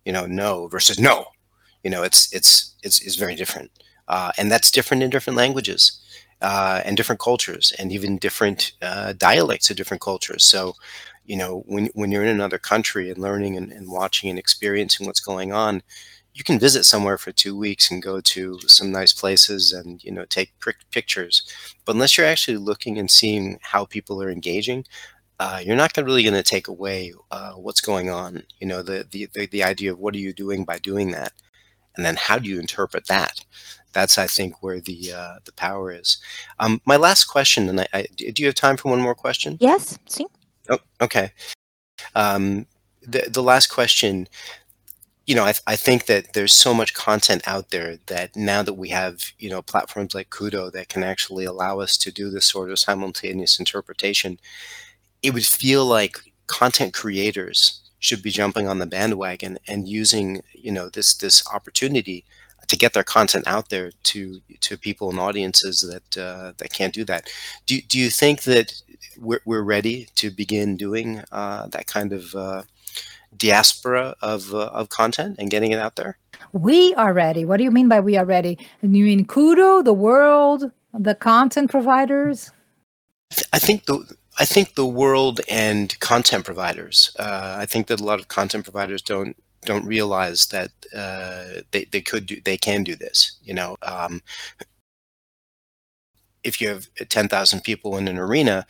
you 0.04 0.12
know 0.12 0.26
no 0.26 0.66
versus 0.68 0.98
no 0.98 1.26
you 1.82 1.90
know 1.90 2.02
it's 2.02 2.32
it's 2.32 2.72
it's, 2.82 3.00
it's 3.02 3.16
very 3.16 3.34
different. 3.34 3.70
Uh, 4.08 4.32
and 4.36 4.50
that's 4.50 4.70
different 4.70 5.02
in 5.02 5.10
different 5.10 5.36
languages 5.36 6.01
uh, 6.42 6.82
and 6.84 6.96
different 6.96 7.20
cultures 7.20 7.72
and 7.78 7.92
even 7.92 8.18
different 8.18 8.72
uh, 8.82 9.14
dialects 9.14 9.70
of 9.70 9.76
different 9.76 10.02
cultures. 10.02 10.44
So, 10.46 10.74
you 11.26 11.36
know, 11.36 11.62
when, 11.66 11.88
when 11.94 12.12
you're 12.12 12.24
in 12.24 12.28
another 12.28 12.58
country 12.58 13.10
and 13.10 13.18
learning 13.18 13.56
and, 13.56 13.72
and 13.72 13.90
watching 13.90 14.30
and 14.30 14.38
experiencing 14.38 15.06
what's 15.06 15.20
going 15.20 15.52
on, 15.52 15.82
you 16.34 16.44
can 16.44 16.58
visit 16.58 16.84
somewhere 16.84 17.18
for 17.18 17.32
two 17.32 17.56
weeks 17.56 17.90
and 17.90 18.02
go 18.02 18.20
to 18.20 18.58
some 18.66 18.90
nice 18.90 19.12
places 19.12 19.72
and 19.72 20.02
you 20.02 20.10
know 20.10 20.24
take 20.26 20.52
pictures. 20.90 21.42
But 21.84 21.94
unless 21.94 22.16
you're 22.16 22.26
actually 22.26 22.56
looking 22.58 22.98
and 22.98 23.10
seeing 23.10 23.58
how 23.62 23.84
people 23.86 24.22
are 24.22 24.30
engaging 24.30 24.84
uh, 25.40 25.60
you're 25.64 25.76
not 25.76 25.96
really 25.96 26.22
going 26.22 26.34
to 26.34 26.42
take 26.42 26.68
away 26.68 27.12
uh, 27.30 27.52
what's 27.54 27.80
going 27.80 28.10
on 28.10 28.42
you 28.60 28.66
know 28.66 28.82
the, 28.82 29.06
the 29.10 29.28
the 29.46 29.62
idea 29.64 29.92
of 29.92 29.98
what 29.98 30.14
are 30.14 30.18
you 30.18 30.32
doing 30.32 30.64
by 30.64 30.78
doing 30.78 31.10
that? 31.12 31.32
And 31.96 32.06
then 32.06 32.16
how 32.16 32.38
do 32.38 32.48
you 32.48 32.58
interpret 32.60 33.06
that 33.08 33.40
that's 33.92 34.18
I 34.18 34.26
think 34.26 34.62
where 34.62 34.80
the 34.80 35.12
uh, 35.12 35.34
the 35.44 35.52
power 35.52 35.92
is. 35.92 36.18
Um, 36.58 36.80
my 36.84 36.96
last 36.96 37.24
question, 37.24 37.68
and 37.68 37.80
I, 37.80 37.88
I, 37.92 38.06
do 38.16 38.32
you 38.36 38.46
have 38.46 38.54
time 38.54 38.76
for 38.76 38.90
one 38.90 39.00
more 39.00 39.14
question? 39.14 39.58
Yes. 39.60 39.98
See. 40.06 40.26
Oh, 40.68 40.78
okay. 41.00 41.32
Um, 42.14 42.66
the 43.02 43.28
the 43.28 43.42
last 43.42 43.68
question. 43.68 44.28
You 45.24 45.36
know, 45.36 45.44
I, 45.44 45.54
I 45.68 45.76
think 45.76 46.06
that 46.06 46.32
there's 46.32 46.52
so 46.52 46.74
much 46.74 46.94
content 46.94 47.46
out 47.46 47.70
there 47.70 47.96
that 48.06 48.34
now 48.34 48.64
that 48.64 48.74
we 48.74 48.88
have, 48.88 49.22
you 49.38 49.48
know, 49.50 49.62
platforms 49.62 50.16
like 50.16 50.30
Kudo 50.30 50.72
that 50.72 50.88
can 50.88 51.04
actually 51.04 51.44
allow 51.44 51.78
us 51.78 51.96
to 51.98 52.10
do 52.10 52.28
this 52.28 52.46
sort 52.46 52.72
of 52.72 52.78
simultaneous 52.80 53.60
interpretation, 53.60 54.40
it 55.22 55.32
would 55.32 55.46
feel 55.46 55.86
like 55.86 56.18
content 56.48 56.92
creators 56.92 57.82
should 58.00 58.20
be 58.20 58.32
jumping 58.32 58.66
on 58.66 58.80
the 58.80 58.86
bandwagon 58.86 59.58
and 59.68 59.88
using, 59.88 60.42
you 60.52 60.72
know, 60.72 60.88
this 60.88 61.14
this 61.14 61.46
opportunity 61.54 62.24
to 62.72 62.78
get 62.78 62.94
their 62.94 63.04
content 63.04 63.46
out 63.46 63.68
there 63.68 63.92
to 64.02 64.40
to 64.60 64.78
people 64.78 65.10
and 65.10 65.20
audiences 65.20 65.80
that 65.92 66.16
uh, 66.16 66.52
that 66.56 66.72
can't 66.72 66.94
do 66.94 67.04
that. 67.04 67.28
Do 67.66 67.78
do 67.82 67.98
you 67.98 68.08
think 68.08 68.44
that 68.44 68.72
we're, 69.18 69.42
we're 69.44 69.62
ready 69.62 70.08
to 70.14 70.30
begin 70.30 70.78
doing 70.78 71.22
uh, 71.30 71.66
that 71.68 71.86
kind 71.86 72.14
of 72.14 72.34
uh, 72.34 72.62
diaspora 73.36 74.16
of 74.22 74.54
uh, 74.54 74.70
of 74.72 74.88
content 74.88 75.36
and 75.38 75.50
getting 75.50 75.70
it 75.70 75.78
out 75.78 75.96
there? 75.96 76.16
We 76.52 76.94
are 76.94 77.12
ready. 77.12 77.44
What 77.44 77.58
do 77.58 77.64
you 77.64 77.70
mean 77.70 77.88
by 77.88 78.00
we 78.00 78.16
are 78.16 78.24
ready? 78.24 78.58
You 78.80 78.88
mean 78.88 79.26
Kudo, 79.26 79.84
the 79.84 79.92
world, 79.92 80.72
the 80.94 81.14
content 81.14 81.70
providers? 81.70 82.52
I 83.52 83.58
think 83.58 83.84
the 83.84 84.16
I 84.38 84.46
think 84.46 84.76
the 84.76 84.86
world 84.86 85.42
and 85.46 85.98
content 86.00 86.46
providers. 86.46 87.14
Uh, 87.18 87.56
I 87.58 87.66
think 87.66 87.88
that 87.88 88.00
a 88.00 88.04
lot 88.04 88.18
of 88.18 88.28
content 88.28 88.64
providers 88.64 89.02
don't 89.02 89.36
don't 89.64 89.86
realize 89.86 90.46
that 90.46 90.70
uh, 90.94 91.60
they, 91.70 91.84
they 91.86 92.00
could 92.00 92.26
do 92.26 92.40
they 92.44 92.56
can 92.56 92.82
do 92.82 92.94
this 92.96 93.38
you 93.42 93.54
know 93.54 93.76
um, 93.82 94.22
if 96.44 96.60
you 96.60 96.68
have 96.68 96.88
10,000 97.08 97.60
people 97.62 97.96
in 97.96 98.08
an 98.08 98.18
arena 98.18 98.66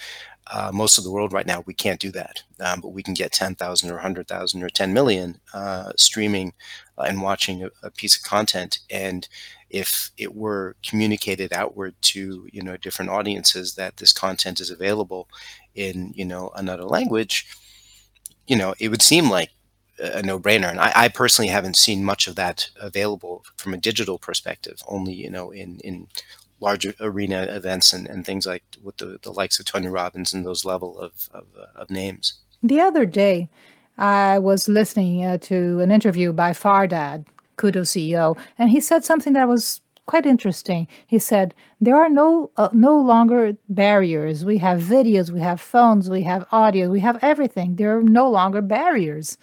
uh, 0.53 0.71
most 0.73 0.99
of 0.99 1.05
the 1.05 1.11
world 1.11 1.33
right 1.33 1.47
now 1.47 1.63
we 1.67 1.75
can't 1.75 2.01
do 2.01 2.11
that 2.11 2.43
um, 2.61 2.81
but 2.81 2.93
we 2.93 3.03
can 3.03 3.15
get 3.15 3.33
10,000 3.33 3.91
or 3.91 3.95
100,000 3.95 4.63
or 4.63 4.69
10 4.69 4.93
million 4.93 5.39
uh, 5.55 5.93
streaming 5.97 6.53
and 6.99 7.23
watching 7.23 7.65
a, 7.65 7.71
a, 7.83 7.91
piece 7.91 8.17
of 8.17 8.23
content. 8.23 8.81
And 8.91 9.29
if 9.71 10.11
it 10.19 10.35
were 10.35 10.77
communicated 10.87 11.53
outward 11.53 11.95
to 12.03 12.47
you 12.53 12.63
know 12.63 12.77
different 12.77 13.11
audiences 13.11 13.75
that 13.75 13.97
this 13.97 14.13
content 14.13 14.61
is 14.61 14.71
available 14.71 15.29
in 15.75 16.13
you 16.15 16.25
know 16.25 16.51
another 16.57 16.85
language 16.85 17.47
you 18.47 18.55
know 18.57 18.75
it 18.79 18.89
would 18.89 19.01
seem 19.01 19.31
like 19.31 19.51
a 20.03 20.23
no-brainer. 20.23 20.69
And 20.69 20.81
I, 20.81 20.93
I, 20.95 21.09
personally 21.09 21.49
haven't 21.49 21.77
seen 21.77 22.05
much 22.05 22.27
of 22.27 22.35
that 22.37 22.69
available 22.81 23.45
from 23.57 23.73
a 23.73 23.77
digital 23.77 24.19
perspective. 24.19 24.83
Only 24.88 25.15
you 25.15 25.31
know 25.31 25.51
in 25.51 25.79
in 25.81 26.09
larger 26.61 26.95
arena 27.01 27.43
events 27.51 27.93
and, 27.93 28.07
and 28.07 28.25
things 28.25 28.47
like 28.47 28.62
with 28.83 28.97
the, 28.99 29.19
the 29.23 29.33
likes 29.33 29.59
of 29.59 29.67
Tony 29.67 29.88
Robbins 29.88 30.33
and 30.33 30.45
those 30.45 30.65
level 30.65 30.99
of 30.99 31.29
of, 31.33 31.47
of 31.75 31.91
names. 31.91 32.35
The 32.62 32.81
other 32.81 33.07
day, 33.07 33.49
I 33.99 34.38
was 34.38 34.69
listening 34.69 35.25
uh, 35.25 35.38
to 35.38 35.81
an 35.81 35.91
interview 35.91 36.33
by 36.33 36.53
Fardad, 36.53 37.27
Kudo 37.57 37.83
CEO, 37.83 38.38
and 38.59 38.71
he 38.71 38.81
said 38.81 39.05
something 39.05 39.33
that 39.33 39.49
was 39.49 39.81
quite 40.07 40.27
interesting. 40.27 40.88
He 41.07 41.19
said, 41.19 41.55
There 41.81 41.97
are 41.97 42.09
no, 42.09 42.51
uh, 42.57 42.69
no 42.73 42.99
longer 43.01 43.57
barriers. 43.69 44.45
We 44.45 44.59
have 44.59 44.81
videos, 44.81 45.31
we 45.31 45.41
have 45.41 45.61
phones, 45.61 46.11
we 46.11 46.23
have 46.23 46.47
audio, 46.53 46.91
we 46.91 47.01
have 47.01 47.19
everything. 47.23 47.77
There 47.77 47.97
are 47.97 48.03
no 48.03 48.31
longer 48.31 48.62
barriers. 48.62 49.38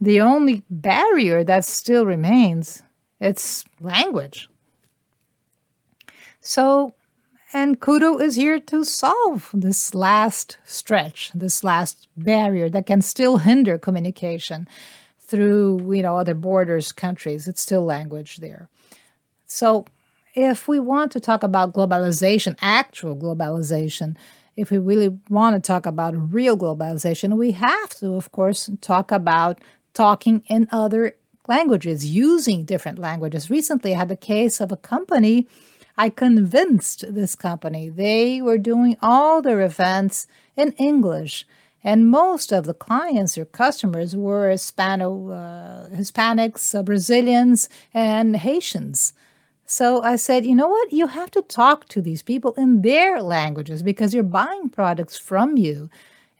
The 0.00 0.20
only 0.20 0.62
barrier 0.70 1.42
that 1.44 1.64
still 1.64 2.06
remains 2.06 2.82
it's 3.20 3.64
language. 3.80 4.48
So, 6.40 6.94
and 7.52 7.80
Kudo 7.80 8.20
is 8.20 8.36
here 8.36 8.60
to 8.60 8.84
solve 8.84 9.50
this 9.52 9.94
last 9.94 10.58
stretch, 10.64 11.32
this 11.34 11.64
last 11.64 12.08
barrier 12.16 12.68
that 12.70 12.86
can 12.86 13.02
still 13.02 13.38
hinder 13.38 13.78
communication 13.78 14.68
through, 15.20 15.92
you 15.94 16.02
know, 16.02 16.16
other 16.16 16.34
borders, 16.34 16.92
countries. 16.92 17.48
It's 17.48 17.60
still 17.60 17.84
language 17.84 18.36
there. 18.36 18.68
So, 19.46 19.84
if 20.34 20.68
we 20.68 20.78
want 20.78 21.10
to 21.12 21.20
talk 21.20 21.42
about 21.42 21.72
globalization, 21.72 22.56
actual 22.60 23.16
globalization, 23.16 24.16
if 24.56 24.70
we 24.70 24.78
really 24.78 25.18
want 25.28 25.56
to 25.56 25.66
talk 25.66 25.86
about 25.86 26.32
real 26.32 26.56
globalization, 26.56 27.36
we 27.36 27.52
have 27.52 27.90
to, 27.96 28.14
of 28.14 28.30
course, 28.32 28.70
talk 28.80 29.10
about 29.10 29.60
talking 29.98 30.44
in 30.46 30.68
other 30.70 31.16
languages, 31.48 32.06
using 32.06 32.64
different 32.64 33.00
languages. 33.00 33.50
Recently, 33.50 33.94
I 33.94 33.98
had 33.98 34.08
the 34.08 34.28
case 34.34 34.60
of 34.60 34.70
a 34.70 34.76
company. 34.94 35.48
I 36.04 36.08
convinced 36.08 37.04
this 37.12 37.34
company. 37.34 37.88
They 37.88 38.40
were 38.40 38.58
doing 38.58 38.96
all 39.02 39.42
their 39.42 39.60
events 39.60 40.28
in 40.56 40.70
English. 40.90 41.44
And 41.82 42.08
most 42.22 42.52
of 42.52 42.64
the 42.64 42.74
clients 42.74 43.36
or 43.36 43.44
customers 43.44 44.14
were 44.14 44.48
Hispano, 44.50 45.10
uh, 45.30 45.88
Hispanics, 45.88 46.64
uh, 46.78 46.84
Brazilians, 46.84 47.68
and 47.92 48.36
Haitians. 48.36 49.12
So 49.66 50.02
I 50.02 50.14
said, 50.16 50.46
you 50.46 50.54
know 50.54 50.68
what? 50.68 50.92
You 50.92 51.08
have 51.08 51.32
to 51.32 51.42
talk 51.42 51.88
to 51.88 52.00
these 52.00 52.22
people 52.22 52.52
in 52.52 52.82
their 52.82 53.20
languages 53.20 53.82
because 53.82 54.14
you're 54.14 54.36
buying 54.42 54.68
products 54.68 55.18
from 55.18 55.56
you. 55.56 55.90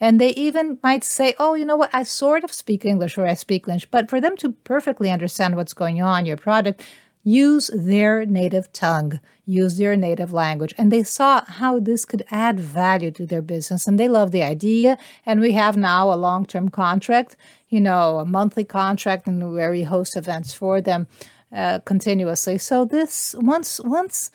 And 0.01 0.21
they 0.21 0.31
even 0.31 0.79
might 0.83 1.05
say, 1.05 1.35
oh, 1.39 1.55
you 1.55 1.65
know 1.65 1.77
what? 1.77 1.91
I 1.93 2.05
sort 2.05 2.45
of 2.45 2.53
speak 2.53 2.85
English 2.85 3.19
or 3.19 3.27
I 3.27 3.35
speak 3.35 3.67
English. 3.67 3.87
But 3.91 4.09
for 4.09 4.21
them 4.21 4.37
to 4.39 4.53
perfectly 4.53 5.11
understand 5.11 5.57
what's 5.57 5.75
going 5.75 6.01
on, 6.01 6.27
your 6.27 6.37
product, 6.37 6.83
use 7.25 7.71
their 7.75 8.25
native 8.25 8.73
tongue, 8.73 9.21
use 9.45 9.77
their 9.77 9.97
native 9.97 10.33
language. 10.33 10.75
And 10.79 10.93
they 10.93 11.03
saw 11.03 11.45
how 11.45 11.81
this 11.81 12.05
could 12.05 12.25
add 12.31 12.61
value 12.61 13.11
to 13.13 13.27
their 13.27 13.43
business. 13.43 13.87
And 13.87 13.99
they 13.99 14.09
love 14.09 14.31
the 14.31 14.43
idea. 14.43 14.99
And 15.27 15.41
we 15.41 15.53
have 15.53 15.77
now 15.77 16.13
a 16.13 16.17
long 16.17 16.47
term 16.47 16.69
contract, 16.69 17.37
you 17.69 17.81
know, 17.81 18.19
a 18.21 18.25
monthly 18.25 18.65
contract, 18.65 19.27
and 19.27 19.53
where 19.53 19.71
we 19.71 19.83
host 19.83 20.17
events 20.17 20.55
for 20.55 20.81
them 20.81 21.09
uh, 21.55 21.81
continuously. 21.81 22.59
So 22.59 22.85
this 22.85 23.35
once 23.39 23.81
once 23.81 24.31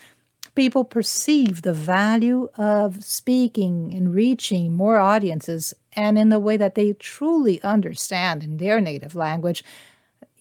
people 0.56 0.84
perceive 0.84 1.62
the 1.62 1.74
value 1.74 2.50
of 2.58 3.04
speaking 3.04 3.94
and 3.94 4.14
reaching 4.14 4.74
more 4.74 5.00
audiences 5.00 5.74
and 5.94 6.18
in 6.18 6.30
the 6.30 6.40
way 6.40 6.58
that 6.58 6.76
they 6.76 6.94
truly 6.94 7.62
understand 7.64 8.44
in 8.44 8.58
their 8.58 8.82
native 8.82 9.16
language, 9.16 9.64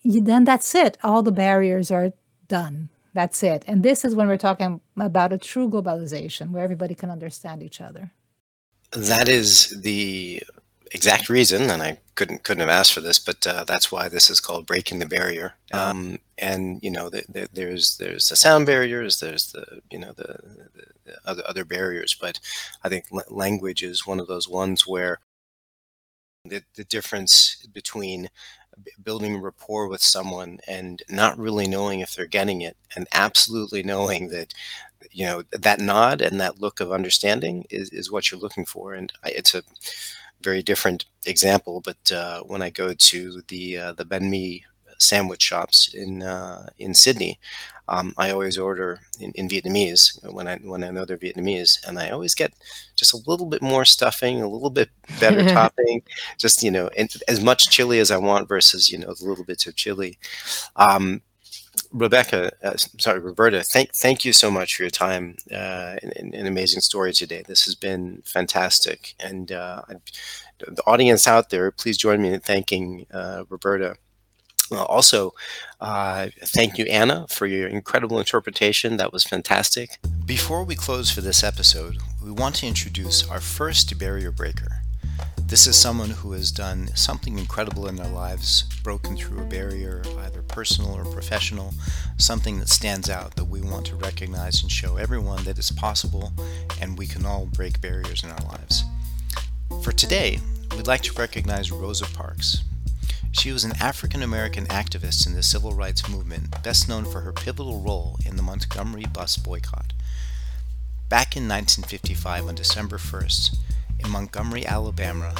then 0.05 0.45
that's 0.45 0.75
it. 0.75 0.99
All 1.03 1.23
the 1.23 1.33
barriers 1.33 1.91
are 1.91 2.13
done. 2.49 2.89
That's 3.15 3.43
it. 3.43 3.65
And 3.67 3.83
this 3.83 4.05
is 4.05 4.15
when 4.15 4.29
we're 4.29 4.39
talking 4.39 4.81
about 4.99 5.33
a 5.33 5.39
true 5.39 5.69
globalization 5.69 6.51
where 6.51 6.65
everybody 6.65 6.95
can 6.95 7.11
understand 7.11 7.63
each 7.63 7.81
other. 7.81 8.11
That 8.93 9.29
is 9.29 9.81
the 9.83 10.43
exact 10.93 11.29
reason, 11.29 11.71
and 11.71 11.83
I 11.83 11.99
couldn't 12.15 12.45
couldn't 12.45 12.61
have 12.61 12.69
asked 12.69 12.93
for 12.93 13.01
this, 13.01 13.19
but 13.19 13.47
uh, 13.47 13.65
that's 13.65 13.91
why 13.91 14.09
this 14.09 14.31
is 14.31 14.41
called 14.41 14.67
breaking 14.67 14.99
the 14.99 15.07
barrier. 15.07 15.55
Uh-huh. 15.73 15.91
Um, 15.91 16.19
and 16.39 16.83
you 16.83 16.91
know, 16.91 17.09
the, 17.09 17.25
the, 17.29 17.49
there's 17.53 17.97
there's 17.97 18.29
the 18.29 18.37
sound 18.37 18.67
barriers, 18.67 19.21
there's 19.21 19.53
the 19.53 19.81
you 19.91 19.99
know 19.99 20.13
the, 20.13 20.39
the 21.05 21.17
other 21.25 21.43
other 21.47 21.65
barriers, 21.65 22.17
but 22.19 22.39
I 22.85 22.89
think 22.89 23.07
language 23.31 23.83
is 23.83 24.07
one 24.07 24.21
of 24.21 24.27
those 24.27 24.49
ones 24.49 24.87
where 24.87 25.21
the 26.45 26.63
the 26.75 26.85
difference 26.85 27.67
between 27.73 28.29
building 29.03 29.39
rapport 29.39 29.87
with 29.89 30.03
someone 30.03 30.59
and 30.67 31.03
not 31.09 31.39
really 31.39 31.67
knowing 31.67 32.01
if 32.01 32.15
they're 32.15 32.27
getting 32.27 32.63
it 32.63 32.77
and 32.97 33.07
absolutely 33.13 33.83
knowing 33.83 34.29
that 34.29 34.55
you 35.11 35.27
know 35.27 35.43
that 35.51 35.81
nod 35.81 36.21
and 36.21 36.41
that 36.41 36.61
look 36.61 36.81
of 36.81 36.91
understanding 36.91 37.67
is, 37.71 37.91
is 37.91 38.11
what 38.11 38.31
you're 38.31 38.41
looking 38.41 38.65
for 38.65 38.95
and 38.95 39.13
it's 39.25 39.55
a 39.55 39.63
very 40.43 40.63
different 40.63 41.05
example, 41.27 41.83
but 41.85 42.13
uh, 42.13 42.43
when 42.43 42.63
I 42.63 42.71
go 42.71 42.95
to 42.95 43.43
the 43.49 43.79
uh, 43.79 43.93
the 43.93 44.05
banh 44.05 44.29
mi 44.29 44.65
sandwich 44.99 45.43
shops 45.43 45.93
in 45.95 46.23
uh, 46.23 46.69
in 46.79 46.95
Sydney, 46.95 47.39
um, 47.89 48.15
I 48.17 48.31
always 48.31 48.59
order 48.59 49.01
in, 49.21 49.33
in, 49.33 49.49
Vietnamese 49.49 50.19
when 50.33 50.47
I 50.47 50.57
when 50.59 50.85
I 50.85 50.91
know 50.91 51.05
they're 51.05 51.19
Vietnamese, 51.19 51.79
and 51.87 51.99
I 51.99 52.11
always 52.11 52.35
get 52.35 52.53
just 52.97 53.13
a 53.13 53.31
little 53.31 53.47
bit 53.47 53.63
more 53.63 53.85
stuffing, 53.85 54.41
a 54.41 54.49
little 54.49 54.71
bit 54.71 54.91
better 55.21 55.45
topping, 55.53 56.03
just 56.39 56.63
you 56.63 56.71
know, 56.71 56.89
as 57.29 57.43
much 57.43 57.71
chili 57.71 57.99
as 57.99 58.11
I 58.11 58.17
want 58.17 58.49
versus 58.49 58.91
you 58.91 58.99
know 58.99 59.13
the 59.15 59.25
little 59.25 59.45
bits 59.45 59.67
of 59.67 59.77
chili. 59.77 60.19
Um, 60.77 61.23
Rebecca, 61.93 62.53
uh, 62.63 62.77
sorry, 62.77 63.19
Roberta, 63.19 63.63
thank 63.63 63.95
thank 63.95 64.25
you 64.25 64.33
so 64.33 64.51
much 64.51 64.77
for 64.77 64.83
your 64.83 64.91
time 64.91 65.37
uh, 65.51 65.97
and, 66.03 66.35
and, 66.35 66.47
amazing 66.47 66.81
story 66.81 67.13
today. 67.13 67.43
This 67.47 67.65
has 67.65 67.75
been 67.75 68.23
fantastic, 68.25 69.15
and 69.21 69.53
uh, 69.53 69.83
the 70.59 70.83
audience 70.87 71.27
out 71.27 71.51
there, 71.51 71.71
please 71.71 71.97
join 71.97 72.23
me 72.23 72.33
in 72.33 72.41
thanking 72.41 73.07
uh, 73.13 73.45
Roberta. 73.49 73.97
also, 74.71 75.35
uh, 75.81 76.29
thank 76.45 76.79
you, 76.79 76.85
Anna, 76.87 77.27
for 77.29 77.47
your 77.47 77.69
incredible 77.69 78.19
interpretation. 78.19 78.97
That 78.97 79.13
was 79.13 79.25
fantastic. 79.25 79.99
Before 80.25 80.65
we 80.65 80.75
close 80.75 81.11
for 81.11 81.21
this 81.21 81.43
episode, 81.43 81.99
we 82.23 82.31
want 82.31 82.57
to 82.57 82.67
introduce 82.67 83.29
our 83.29 83.41
first 83.41 83.99
barrier 83.99 84.31
breaker. 84.31 84.82
This 85.53 85.67
is 85.67 85.77
someone 85.77 86.09
who 86.09 86.33
has 86.33 86.51
done 86.51 86.89
something 86.95 87.39
incredible 87.39 87.87
in 87.87 87.97
their 87.97 88.09
lives, 88.09 88.63
broken 88.83 89.19
through 89.19 89.43
a 89.43 89.45
barrier, 89.45 90.03
either 90.21 90.41
personal 90.41 90.95
or 90.95 91.05
professional, 91.05 91.75
something 92.17 92.59
that 92.59 92.71
stands 92.71 93.11
out 93.11 93.35
that 93.37 93.45
we 93.45 93.61
want 93.61 93.85
to 93.89 93.97
recognize 93.97 94.63
and 94.63 94.73
show 94.73 94.97
everyone 94.97 95.45
that 95.45 95.59
it's 95.59 95.71
possible 95.71 96.33
and 96.81 96.97
we 96.97 97.07
can 97.07 97.27
all 97.27 97.45
break 97.45 97.83
barriers 97.83 98.25
in 98.25 98.31
our 98.31 98.45
lives. 98.47 98.85
For 99.83 99.93
today, 99.93 100.39
we'd 100.75 100.87
like 100.87 101.03
to 101.03 101.13
recognize 101.13 101.71
Rosa 101.71 102.07
Parks. 102.07 102.65
She 103.33 103.53
was 103.53 103.65
an 103.65 103.77
African 103.79 104.23
American 104.23 104.65
activist 104.69 105.27
in 105.27 105.35
the 105.35 105.43
civil 105.43 105.75
rights 105.75 106.09
movement, 106.09 106.63
best 106.63 106.89
known 106.89 107.05
for 107.05 107.21
her 107.21 107.33
pivotal 107.35 107.83
role 107.83 108.19
in 108.25 108.37
the 108.37 108.43
Montgomery 108.43 109.05
bus 109.05 109.37
boycott. 109.37 109.93
Back 111.11 111.37
in 111.37 111.47
1955, 111.47 112.49
on 112.49 112.55
December 112.55 112.97
1st, 112.97 113.59
in 114.05 114.11
Montgomery, 114.11 114.67
Alabama, 114.67 115.35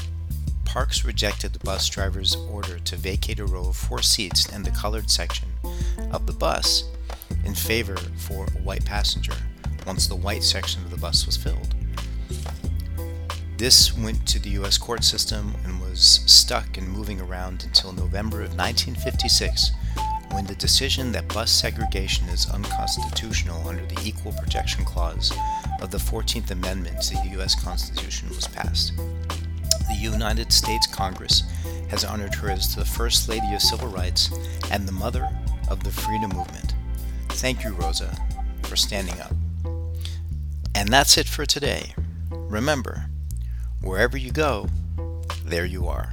Parks 0.65 1.05
rejected 1.05 1.53
the 1.53 1.59
bus 1.59 1.87
driver's 1.89 2.35
order 2.51 2.79
to 2.79 2.97
vacate 2.97 3.39
a 3.39 3.45
row 3.45 3.69
of 3.69 3.77
four 3.77 4.01
seats 4.01 4.49
in 4.51 4.63
the 4.63 4.71
colored 4.71 5.11
section 5.11 5.49
of 6.13 6.27
the 6.27 6.33
bus 6.33 6.85
in 7.45 7.55
favor 7.55 7.97
for 8.17 8.47
a 8.47 8.63
white 8.63 8.85
passenger 8.85 9.35
once 9.87 10.07
the 10.07 10.17
white 10.17 10.43
section 10.43 10.83
of 10.83 10.91
the 10.91 10.97
bus 10.97 11.27
was 11.27 11.37
filled. 11.37 11.75
This 13.59 13.97
went 13.97 14.27
to 14.29 14.39
the 14.39 14.49
U.S. 14.51 14.79
court 14.79 15.05
system 15.05 15.55
and 15.65 15.79
was 15.79 16.21
stuck 16.27 16.79
and 16.79 16.89
moving 16.89 17.21
around 17.21 17.65
until 17.65 17.93
November 17.93 18.39
of 18.39 18.57
1956 18.57 19.73
when 20.31 20.47
the 20.47 20.55
decision 20.55 21.13
that 21.13 21.29
bus 21.29 21.51
segregation 21.53 22.29
is 22.31 22.49
unconstitutional 22.49 23.69
under 23.69 23.85
the 23.85 24.01
Equal 24.03 24.33
Protection 24.33 24.85
Clause 24.87 25.33
of 25.83 25.91
the 25.91 25.99
14th 25.99 26.53
Amendment 26.53 27.03
to 27.03 27.15
the 27.17 27.31
U.S. 27.33 27.61
Constitution 27.61 28.29
was 28.29 28.47
passed. 28.47 28.97
The 28.97 29.99
United 29.99 30.53
States 30.53 30.87
Congress 30.87 31.43
has 31.89 32.05
honored 32.05 32.35
her 32.37 32.51
as 32.51 32.75
the 32.75 32.85
First 32.85 33.29
Lady 33.29 33.53
of 33.53 33.61
Civil 33.61 33.89
Rights 33.89 34.31
and 34.71 34.87
the 34.87 34.93
mother 34.93 35.29
of 35.69 35.83
the 35.83 35.91
freedom 35.91 36.31
movement. 36.31 36.75
Thank 37.31 37.65
you, 37.65 37.73
Rosa, 37.73 38.17
for 38.63 38.77
standing 38.77 39.21
up. 39.21 39.35
And 40.75 40.89
that's 40.89 41.19
it 41.19 41.27
for 41.27 41.45
today. 41.45 41.95
Remember, 42.31 43.07
wherever 43.83 44.17
you 44.17 44.31
go, 44.31 44.69
there 45.45 45.67
you 45.67 45.89
are. 45.89 46.13